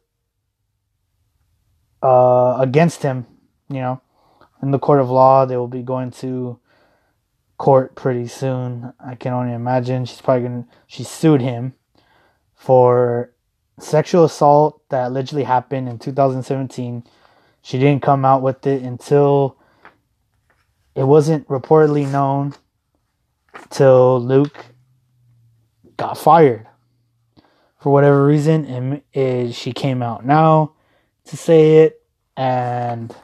uh, 2.01 2.57
against 2.59 3.03
him. 3.03 3.25
You 3.69 3.81
know, 3.81 4.01
in 4.61 4.71
the 4.71 4.79
court 4.79 5.01
of 5.01 5.09
law, 5.09 5.45
they 5.45 5.57
will 5.57 5.67
be 5.67 5.83
going 5.83 6.11
to 6.11 6.59
court 7.57 7.95
pretty 7.95 8.27
soon. 8.27 8.93
I 8.99 9.15
can 9.15 9.33
only 9.33 9.53
imagine. 9.53 10.05
She's 10.05 10.21
probably 10.21 10.43
gonna. 10.43 10.67
She 10.87 11.03
sued 11.03 11.41
him 11.41 11.73
for 12.55 13.33
sexual 13.79 14.25
assault 14.25 14.81
that 14.89 15.07
allegedly 15.07 15.43
happened 15.43 15.87
in 15.87 15.99
2017. 15.99 17.03
She 17.61 17.77
didn't 17.77 18.01
come 18.01 18.25
out 18.25 18.41
with 18.41 18.65
it 18.65 18.83
until 18.83 19.56
it 20.97 21.03
wasn't 21.03 21.47
reportedly 21.47 22.11
known 22.11 22.55
till 23.69 24.19
Luke 24.19 24.65
got 25.95 26.17
fired 26.17 26.67
for 27.79 27.93
whatever 27.93 28.25
reason, 28.25 28.65
and 28.65 29.03
is 29.13 29.55
she 29.55 29.73
came 29.73 30.01
out 30.01 30.25
now 30.25 30.73
to 31.25 31.37
say 31.37 31.83
it. 31.83 32.01
And 32.35 33.15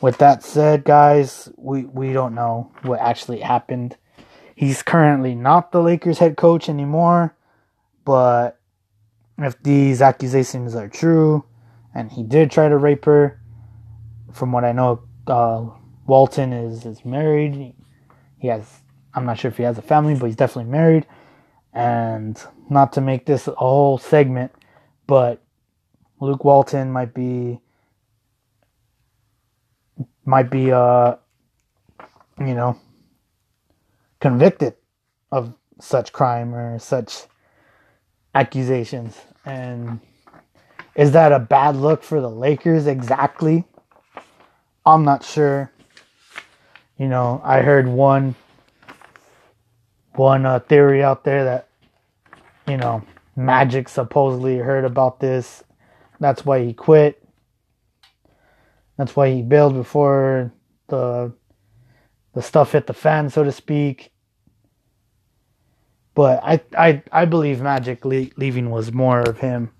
with 0.00 0.18
that 0.18 0.44
said, 0.44 0.84
guys, 0.84 1.50
we 1.56 1.84
we 1.84 2.12
don't 2.12 2.36
know 2.36 2.70
what 2.82 3.00
actually 3.00 3.40
happened. 3.40 3.96
He's 4.54 4.84
currently 4.84 5.34
not 5.34 5.72
the 5.72 5.82
Lakers 5.82 6.18
head 6.18 6.36
coach 6.36 6.68
anymore, 6.68 7.34
but 8.04 8.60
if 9.38 9.60
these 9.64 10.00
accusations 10.00 10.76
are 10.76 10.88
true, 10.88 11.44
and 11.92 12.12
he 12.12 12.22
did 12.22 12.52
try 12.52 12.68
to 12.68 12.76
rape 12.76 13.04
her, 13.06 13.40
from 14.32 14.52
what 14.52 14.64
I 14.64 14.70
know, 14.70 15.02
uh, 15.26 15.66
Walton 16.06 16.52
is 16.52 16.84
is 16.86 17.04
married. 17.04 17.74
He 18.38 18.48
has 18.48 18.80
I'm 19.14 19.26
not 19.26 19.38
sure 19.38 19.50
if 19.50 19.56
he 19.56 19.62
has 19.62 19.78
a 19.78 19.82
family, 19.82 20.14
but 20.14 20.26
he's 20.26 20.36
definitely 20.36 20.70
married. 20.70 21.06
And 21.72 22.40
not 22.70 22.92
to 22.94 23.00
make 23.00 23.26
this 23.26 23.48
a 23.48 23.54
whole 23.54 23.98
segment, 23.98 24.52
but 25.06 25.42
Luke 26.20 26.44
Walton 26.44 26.90
might 26.90 27.14
be 27.14 27.60
might 30.24 30.50
be 30.50 30.72
uh 30.72 31.16
you 32.38 32.54
know 32.54 32.78
convicted 34.20 34.74
of 35.30 35.54
such 35.80 36.12
crime 36.12 36.54
or 36.54 36.78
such 36.78 37.24
accusations 38.34 39.20
and 39.44 40.00
is 40.94 41.12
that 41.12 41.32
a 41.32 41.40
bad 41.40 41.76
look 41.76 42.02
for 42.02 42.20
the 42.20 42.30
Lakers 42.30 42.86
exactly? 42.86 43.64
I'm 44.86 45.04
not 45.04 45.24
sure. 45.24 45.72
You 46.98 47.08
know, 47.08 47.40
I 47.44 47.60
heard 47.62 47.88
one 47.88 48.34
one 50.14 50.46
uh, 50.46 50.60
theory 50.60 51.02
out 51.02 51.24
there 51.24 51.44
that 51.44 51.68
you 52.68 52.76
know 52.76 53.02
Magic 53.36 53.88
supposedly 53.88 54.58
heard 54.58 54.84
about 54.84 55.20
this. 55.20 55.64
That's 56.20 56.44
why 56.44 56.64
he 56.64 56.72
quit. 56.72 57.22
That's 58.96 59.16
why 59.16 59.30
he 59.30 59.42
bailed 59.42 59.74
before 59.74 60.52
the 60.88 61.32
the 62.34 62.42
stuff 62.42 62.72
hit 62.72 62.86
the 62.86 62.94
fan, 62.94 63.30
so 63.30 63.44
to 63.44 63.52
speak. 63.52 64.12
But 66.14 66.40
I 66.44 66.60
I 66.76 67.02
I 67.12 67.24
believe 67.24 67.60
Magic 67.60 68.04
le- 68.04 68.30
leaving 68.36 68.70
was 68.70 68.92
more 68.92 69.20
of 69.20 69.38
him 69.38 69.70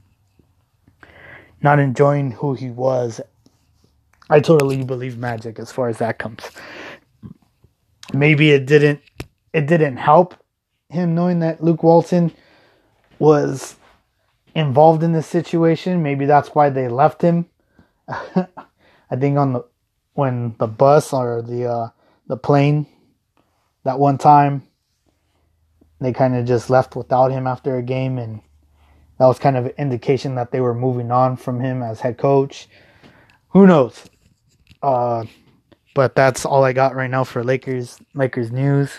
not 1.62 1.79
enjoying 1.79 2.31
who 2.31 2.55
he 2.55 2.71
was. 2.71 3.21
I 4.31 4.41
totally 4.41 4.85
believe 4.85 5.19
Magic 5.19 5.59
as 5.59 5.73
far 5.73 5.89
as 5.89 5.99
that 5.99 6.19
comes. 6.19 6.43
Maybe 8.13 8.51
it 8.51 8.67
didn't 8.67 9.01
it 9.53 9.67
didn't 9.67 9.97
help 9.97 10.35
him 10.89 11.15
knowing 11.15 11.41
that 11.41 11.63
Luke 11.63 11.83
Walton 11.83 12.33
was 13.19 13.77
involved 14.55 15.03
in 15.03 15.13
this 15.13 15.27
situation. 15.27 16.03
Maybe 16.03 16.27
that's 16.27 16.51
why 16.51 16.71
they 16.71 16.89
left 16.89 17.23
him. 17.23 17.47
I 18.09 19.17
think 19.17 19.39
on 19.39 19.53
the 19.55 19.65
when 20.13 20.55
the 20.59 20.67
bus 20.67 21.13
or 21.13 21.43
the 21.43 21.67
uh, 21.67 21.89
the 22.27 22.37
plane 22.37 22.87
that 23.85 23.99
one 23.99 24.19
time 24.19 24.63
they 26.01 26.13
kind 26.13 26.35
of 26.35 26.45
just 26.45 26.71
left 26.71 26.97
without 26.97 27.31
him 27.31 27.47
after 27.47 27.77
a 27.77 27.83
game 27.83 28.19
and 28.19 28.41
that 29.19 29.27
was 29.27 29.39
kind 29.39 29.57
of 29.57 29.67
an 29.67 29.73
indication 29.79 30.35
that 30.35 30.51
they 30.51 30.61
were 30.61 30.75
moving 30.75 31.11
on 31.11 31.37
from 31.37 31.61
him 31.61 31.83
as 31.83 32.01
head 32.01 32.19
coach. 32.19 32.69
Who 33.51 33.67
knows? 33.67 34.05
Uh, 34.83 35.25
but 35.95 36.14
that's 36.16 36.45
all 36.45 36.64
I 36.64 36.72
got 36.72 36.95
right 36.95 37.11
now 37.11 37.24
for 37.24 37.42
Lakers 37.42 37.99
Lakers 38.14 38.51
news. 38.51 38.90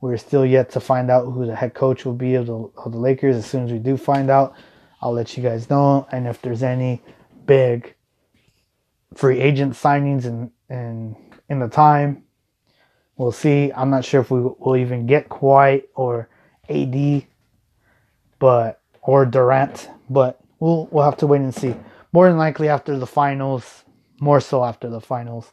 We're 0.00 0.16
still 0.16 0.46
yet 0.46 0.70
to 0.70 0.80
find 0.80 1.10
out 1.10 1.30
who 1.30 1.46
the 1.46 1.54
head 1.54 1.74
coach 1.74 2.04
will 2.04 2.14
be 2.14 2.34
of 2.34 2.46
the, 2.46 2.70
of 2.76 2.90
the 2.90 2.98
Lakers. 2.98 3.36
As 3.36 3.46
soon 3.46 3.64
as 3.64 3.72
we 3.72 3.78
do 3.78 3.96
find 3.96 4.30
out, 4.30 4.54
I'll 5.00 5.12
let 5.12 5.36
you 5.36 5.42
guys 5.44 5.70
know. 5.70 6.08
And 6.10 6.26
if 6.26 6.42
there's 6.42 6.64
any 6.64 7.02
big 7.46 7.94
free 9.14 9.38
agent 9.38 9.74
signings 9.74 10.24
in, 10.24 10.50
in, 10.68 11.14
in 11.48 11.60
the 11.60 11.68
time, 11.68 12.24
we'll 13.16 13.30
see. 13.30 13.72
I'm 13.72 13.90
not 13.90 14.04
sure 14.04 14.20
if 14.20 14.30
we 14.30 14.40
will 14.40 14.76
even 14.76 15.06
get 15.06 15.28
Kawhi 15.28 15.84
or 15.94 16.28
AD, 16.68 17.26
but 18.40 18.80
or 19.02 19.24
Durant, 19.24 19.88
but 20.10 20.40
we'll 20.58 20.88
we'll 20.90 21.04
have 21.04 21.16
to 21.18 21.26
wait 21.26 21.42
and 21.42 21.54
see. 21.54 21.74
More 22.12 22.28
than 22.28 22.38
likely 22.38 22.68
after 22.68 22.98
the 22.98 23.06
finals, 23.06 23.84
more 24.20 24.40
so 24.40 24.64
after 24.64 24.88
the 24.88 25.00
finals, 25.00 25.52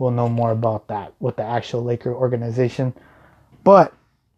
we'll 0.00 0.10
know 0.10 0.28
more 0.28 0.50
about 0.50 0.88
that 0.88 1.12
with 1.20 1.36
the 1.36 1.44
actual 1.44 1.84
Laker 1.84 2.12
organization. 2.12 2.94
But 3.62 3.92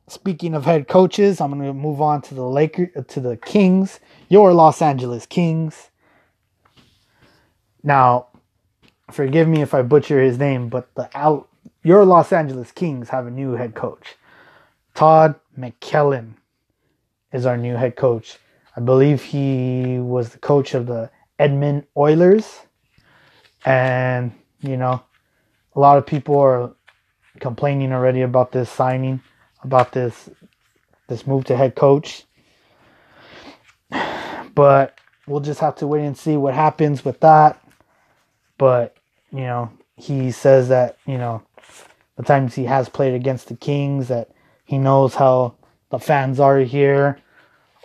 speaking 0.08 0.54
of 0.54 0.64
head 0.64 0.88
coaches, 0.88 1.40
I'm 1.40 1.52
going 1.52 1.62
to 1.62 1.72
move 1.72 2.02
on 2.02 2.20
to 2.22 2.34
the 2.34 2.42
Laker 2.42 2.86
to 2.86 3.20
the 3.20 3.36
Kings, 3.36 4.00
your 4.28 4.52
Los 4.52 4.82
Angeles 4.82 5.24
Kings. 5.24 5.90
Now, 7.84 8.26
forgive 9.10 9.46
me 9.46 9.62
if 9.62 9.72
I 9.72 9.82
butcher 9.82 10.20
his 10.20 10.36
name, 10.36 10.68
but 10.68 10.92
the 10.96 11.08
Al, 11.16 11.48
your 11.84 12.04
Los 12.04 12.32
Angeles 12.32 12.72
Kings 12.72 13.08
have 13.10 13.28
a 13.28 13.30
new 13.30 13.52
head 13.52 13.76
coach. 13.76 14.16
Todd 14.94 15.36
McLellan 15.56 16.34
is 17.32 17.46
our 17.46 17.56
new 17.56 17.76
head 17.76 17.94
coach. 17.94 18.36
I 18.76 18.80
believe 18.80 19.22
he 19.22 19.98
was 20.00 20.30
the 20.30 20.38
coach 20.38 20.74
of 20.74 20.86
the 20.86 21.10
Edmonton 21.38 21.86
Oilers. 21.96 22.58
And, 23.64 24.32
you 24.60 24.76
know, 24.76 25.02
a 25.74 25.80
lot 25.80 25.98
of 25.98 26.06
people 26.06 26.38
are 26.38 26.74
complaining 27.40 27.92
already 27.92 28.22
about 28.22 28.52
this 28.52 28.70
signing, 28.70 29.20
about 29.62 29.92
this 29.92 30.28
this 31.08 31.26
move 31.26 31.44
to 31.44 31.56
head 31.56 31.74
coach. 31.74 32.24
But 34.54 34.98
we'll 35.26 35.40
just 35.40 35.60
have 35.60 35.76
to 35.76 35.86
wait 35.86 36.04
and 36.04 36.16
see 36.16 36.36
what 36.36 36.52
happens 36.52 37.06
with 37.06 37.20
that. 37.20 37.58
But, 38.58 38.94
you 39.30 39.40
know, 39.40 39.72
he 39.96 40.30
says 40.30 40.68
that, 40.68 40.98
you 41.06 41.16
know, 41.16 41.42
the 42.16 42.22
times 42.22 42.54
he 42.54 42.64
has 42.64 42.90
played 42.90 43.14
against 43.14 43.48
the 43.48 43.56
Kings 43.56 44.08
that 44.08 44.30
he 44.66 44.76
knows 44.76 45.14
how 45.14 45.54
the 45.88 45.98
fans 45.98 46.38
are 46.38 46.58
here, 46.58 47.18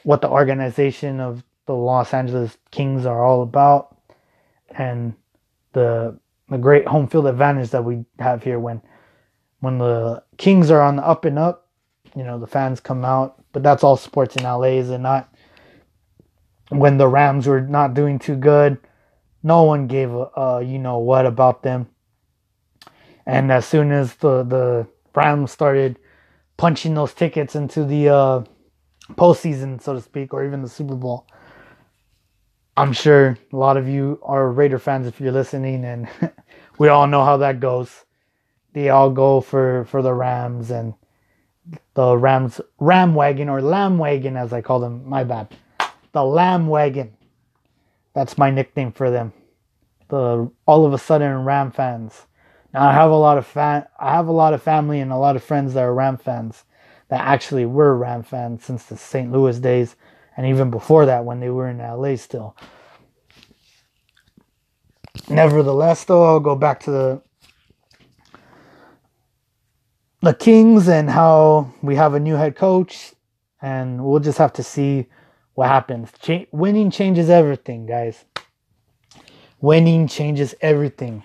what 0.04 0.20
the 0.20 0.30
organization 0.30 1.22
of 1.22 1.42
the 1.68 1.74
Los 1.74 2.14
Angeles 2.14 2.58
Kings 2.72 3.06
are 3.06 3.24
all 3.24 3.42
about 3.42 3.96
and 4.70 5.14
the 5.72 6.20
the 6.50 6.58
great 6.58 6.88
home 6.88 7.08
field 7.08 7.28
advantage 7.28 7.72
that 7.72 7.84
we 7.84 8.06
have 8.20 8.44
here 8.44 8.60
when 8.60 8.82
when 9.60 9.78
the 9.80 10.24
Kings 10.38 10.70
are 10.70 10.82
on 10.82 10.98
the 10.98 11.08
up 11.08 11.26
and 11.26 11.40
up, 11.40 11.68
you 12.16 12.24
know, 12.24 12.40
the 12.40 12.48
fans 12.48 12.80
come 12.80 13.04
out. 13.04 13.44
But 13.52 13.64
that's 13.64 13.84
all 13.84 13.98
sports 13.98 14.36
in 14.36 14.44
LA, 14.44 14.78
is 14.78 14.90
it 14.90 15.00
not? 15.00 15.34
When 16.70 16.98
the 16.98 17.08
Rams 17.08 17.48
were 17.48 17.62
not 17.62 17.94
doing 17.94 18.20
too 18.20 18.36
good, 18.36 18.78
no 19.42 19.64
one 19.64 19.88
gave 19.88 20.14
a, 20.14 20.30
a 20.36 20.64
you 20.64 20.78
know 20.80 21.00
what 21.00 21.26
about 21.26 21.64
them. 21.64 21.88
And 23.26 23.52
as 23.52 23.66
soon 23.66 23.92
as 23.92 24.16
the 24.16 24.44
the 24.44 24.88
Rams 25.16 25.52
started 25.52 25.98
punching 26.58 26.94
those 26.94 27.14
tickets 27.14 27.56
into 27.56 27.84
the 27.84 28.10
uh, 28.10 28.44
postseason, 29.12 29.82
so 29.82 29.94
to 29.94 30.02
speak, 30.02 30.34
or 30.34 30.46
even 30.46 30.62
the 30.62 30.70
Super 30.70 30.96
Bowl, 30.96 31.28
I'm 32.78 32.94
sure 32.94 33.38
a 33.52 33.56
lot 33.56 33.78
of 33.78 33.90
you 33.90 34.20
are 34.24 34.52
Raider 34.52 34.80
fans 34.80 35.08
if 35.08 35.20
you're 35.20 35.32
listening, 35.32 35.84
and 35.84 36.08
we 36.78 36.88
all 36.88 37.08
know 37.08 37.26
how 37.26 37.38
that 37.38 37.60
goes 37.60 38.06
they 38.78 38.90
all 38.90 39.10
go 39.10 39.42
for 39.42 39.86
for 39.86 40.04
the 40.04 40.14
Rams 40.14 40.70
and 40.70 40.94
the 41.96 42.16
Rams 42.16 42.62
Ram 42.80 43.16
wagon 43.16 43.50
or 43.50 43.60
Lamb 43.60 43.98
wagon 43.98 44.38
as 44.38 44.54
I 44.54 44.62
call 44.62 44.80
them. 44.80 45.10
My 45.10 45.24
bad. 45.24 45.48
The 46.12 46.24
Lamb 46.24 46.68
wagon. 46.68 47.18
That's 48.14 48.38
my 48.38 48.52
nickname 48.52 48.92
for 48.92 49.10
them. 49.10 49.34
The 50.10 50.52
all 50.68 50.86
of 50.86 50.94
a 50.94 51.00
sudden 51.00 51.44
Ram 51.44 51.72
fans. 51.72 52.28
Now 52.72 52.88
I 52.88 52.94
have 52.94 53.10
a 53.10 53.16
lot 53.16 53.40
of 53.40 53.48
fan 53.48 53.88
I 54.00 54.12
have 54.12 54.28
a 54.28 54.32
lot 54.32 54.54
of 54.54 54.62
family 54.62 55.00
and 55.00 55.12
a 55.12 55.18
lot 55.18 55.36
of 55.36 55.44
friends 55.44 55.74
that 55.74 55.84
are 55.84 55.94
Ram 55.94 56.18
fans 56.18 56.64
that 57.10 57.22
actually 57.22 57.66
were 57.66 57.98
Ram 57.98 58.22
fans 58.22 58.64
since 58.64 58.84
the 58.86 58.98
St. 58.98 59.32
Louis 59.32 59.58
days 59.60 59.96
and 60.38 60.46
even 60.46 60.72
before 60.72 61.08
that 61.08 61.26
when 61.26 61.40
they 61.42 61.50
were 61.50 61.68
in 61.68 61.80
LA 61.80 62.16
still. 62.16 62.56
Nevertheless 65.30 66.06
though 66.06 66.24
I'll 66.24 66.40
go 66.40 66.56
back 66.56 66.80
to 66.82 66.92
the 66.92 67.22
the 70.22 70.34
Kings 70.34 70.88
and 70.88 71.10
how 71.10 71.72
we 71.82 71.96
have 71.96 72.14
a 72.14 72.20
new 72.20 72.36
head 72.36 72.56
coach, 72.56 73.14
and 73.62 74.04
we'll 74.04 74.20
just 74.20 74.38
have 74.38 74.54
to 74.54 74.64
see 74.64 75.08
what 75.54 75.70
happens. 75.70 76.12
Ch- 76.22 76.48
winning 76.52 76.92
changes 76.92 77.30
everything, 77.30 77.86
guys. 77.86 78.26
Winning 79.62 80.08
changes 80.08 80.54
everything. 80.62 81.24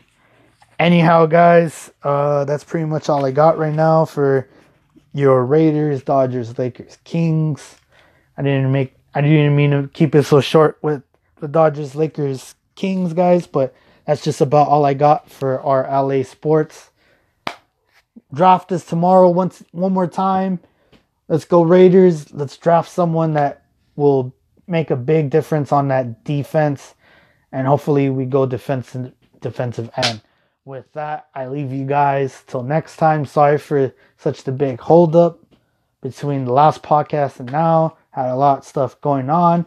Anyhow, 0.78 1.26
guys, 1.26 1.90
uh, 2.02 2.44
that's 2.44 2.64
pretty 2.64 2.86
much 2.86 3.08
all 3.08 3.24
I 3.24 3.30
got 3.30 3.58
right 3.58 3.74
now 3.74 4.04
for 4.04 4.48
your 5.12 5.44
Raiders, 5.44 6.02
Dodgers, 6.02 6.58
Lakers, 6.58 6.98
Kings. 7.04 7.76
I 8.36 8.42
didn't 8.42 8.72
make. 8.72 8.94
I 9.14 9.20
didn't 9.20 9.56
mean 9.56 9.70
to 9.72 9.90
keep 9.92 10.14
it 10.14 10.24
so 10.24 10.40
short 10.40 10.78
with 10.82 11.02
the 11.40 11.48
Dodgers, 11.48 11.94
Lakers, 11.94 12.54
Kings, 12.74 13.12
guys, 13.12 13.46
but 13.46 13.74
that's 14.06 14.22
just 14.22 14.40
about 14.40 14.68
all 14.68 14.84
I 14.84 14.94
got 14.94 15.30
for 15.30 15.60
our 15.60 15.82
LA 15.84 16.22
sports 16.22 16.90
draft 18.32 18.68
this 18.68 18.84
tomorrow 18.84 19.28
once 19.28 19.62
one 19.72 19.92
more 19.92 20.06
time. 20.06 20.60
Let's 21.28 21.44
go 21.44 21.62
Raiders. 21.62 22.32
Let's 22.32 22.56
draft 22.56 22.90
someone 22.90 23.34
that 23.34 23.64
will 23.96 24.34
make 24.66 24.90
a 24.90 24.96
big 24.96 25.30
difference 25.30 25.72
on 25.72 25.88
that 25.88 26.24
defense, 26.24 26.94
and 27.50 27.66
hopefully 27.66 28.10
we 28.10 28.24
go 28.24 28.46
defensive 28.46 29.12
defensive 29.40 29.90
end. 29.96 30.22
With 30.64 30.92
that, 30.92 31.28
I 31.34 31.48
leave 31.48 31.72
you 31.72 31.84
guys 31.84 32.44
till 32.46 32.62
next 32.62 32.96
time. 32.96 33.26
Sorry 33.26 33.58
for 33.58 33.92
such 34.16 34.44
the 34.44 34.52
big 34.52 34.80
holdup 34.80 35.40
between 36.00 36.44
the 36.44 36.52
last 36.52 36.82
podcast 36.82 37.40
and 37.40 37.50
now. 37.50 37.96
Had 38.12 38.30
a 38.30 38.36
lot 38.36 38.58
of 38.58 38.64
stuff 38.64 39.00
going 39.00 39.28
on. 39.28 39.66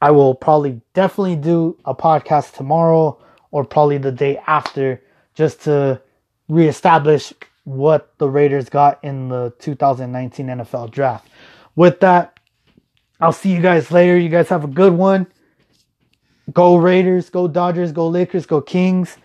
I 0.00 0.10
will 0.10 0.34
probably 0.34 0.80
definitely 0.92 1.36
do 1.36 1.78
a 1.84 1.94
podcast 1.94 2.54
tomorrow 2.54 3.18
or 3.50 3.64
probably 3.64 3.98
the 3.98 4.12
day 4.12 4.38
after 4.46 5.00
just 5.34 5.62
to 5.62 6.00
reestablish 6.48 7.32
what 7.64 8.12
the 8.18 8.28
Raiders 8.28 8.68
got 8.68 9.02
in 9.02 9.28
the 9.28 9.52
2019 9.58 10.46
NFL 10.46 10.90
draft. 10.90 11.28
With 11.76 12.00
that, 12.00 12.38
I'll 13.20 13.32
see 13.32 13.52
you 13.52 13.60
guys 13.62 13.90
later. 13.90 14.18
You 14.18 14.28
guys 14.28 14.48
have 14.48 14.64
a 14.64 14.68
good 14.68 14.92
one. 14.92 15.26
Go 16.52 16.76
Raiders, 16.76 17.30
go 17.30 17.48
Dodgers, 17.48 17.90
go 17.92 18.06
Lakers, 18.08 18.44
go 18.44 18.60
Kings. 18.60 19.16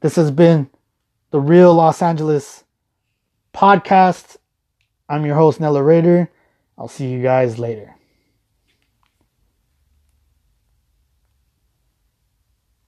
This 0.00 0.16
has 0.16 0.30
been 0.30 0.70
the 1.30 1.40
Real 1.40 1.74
Los 1.74 2.00
Angeles 2.00 2.64
podcast. 3.52 4.36
I'm 5.08 5.26
your 5.26 5.34
host, 5.34 5.58
Nella 5.58 5.82
Raider. 5.82 6.30
I'll 6.80 6.88
see 6.88 7.08
you 7.08 7.22
guys 7.22 7.58
later. 7.58 7.94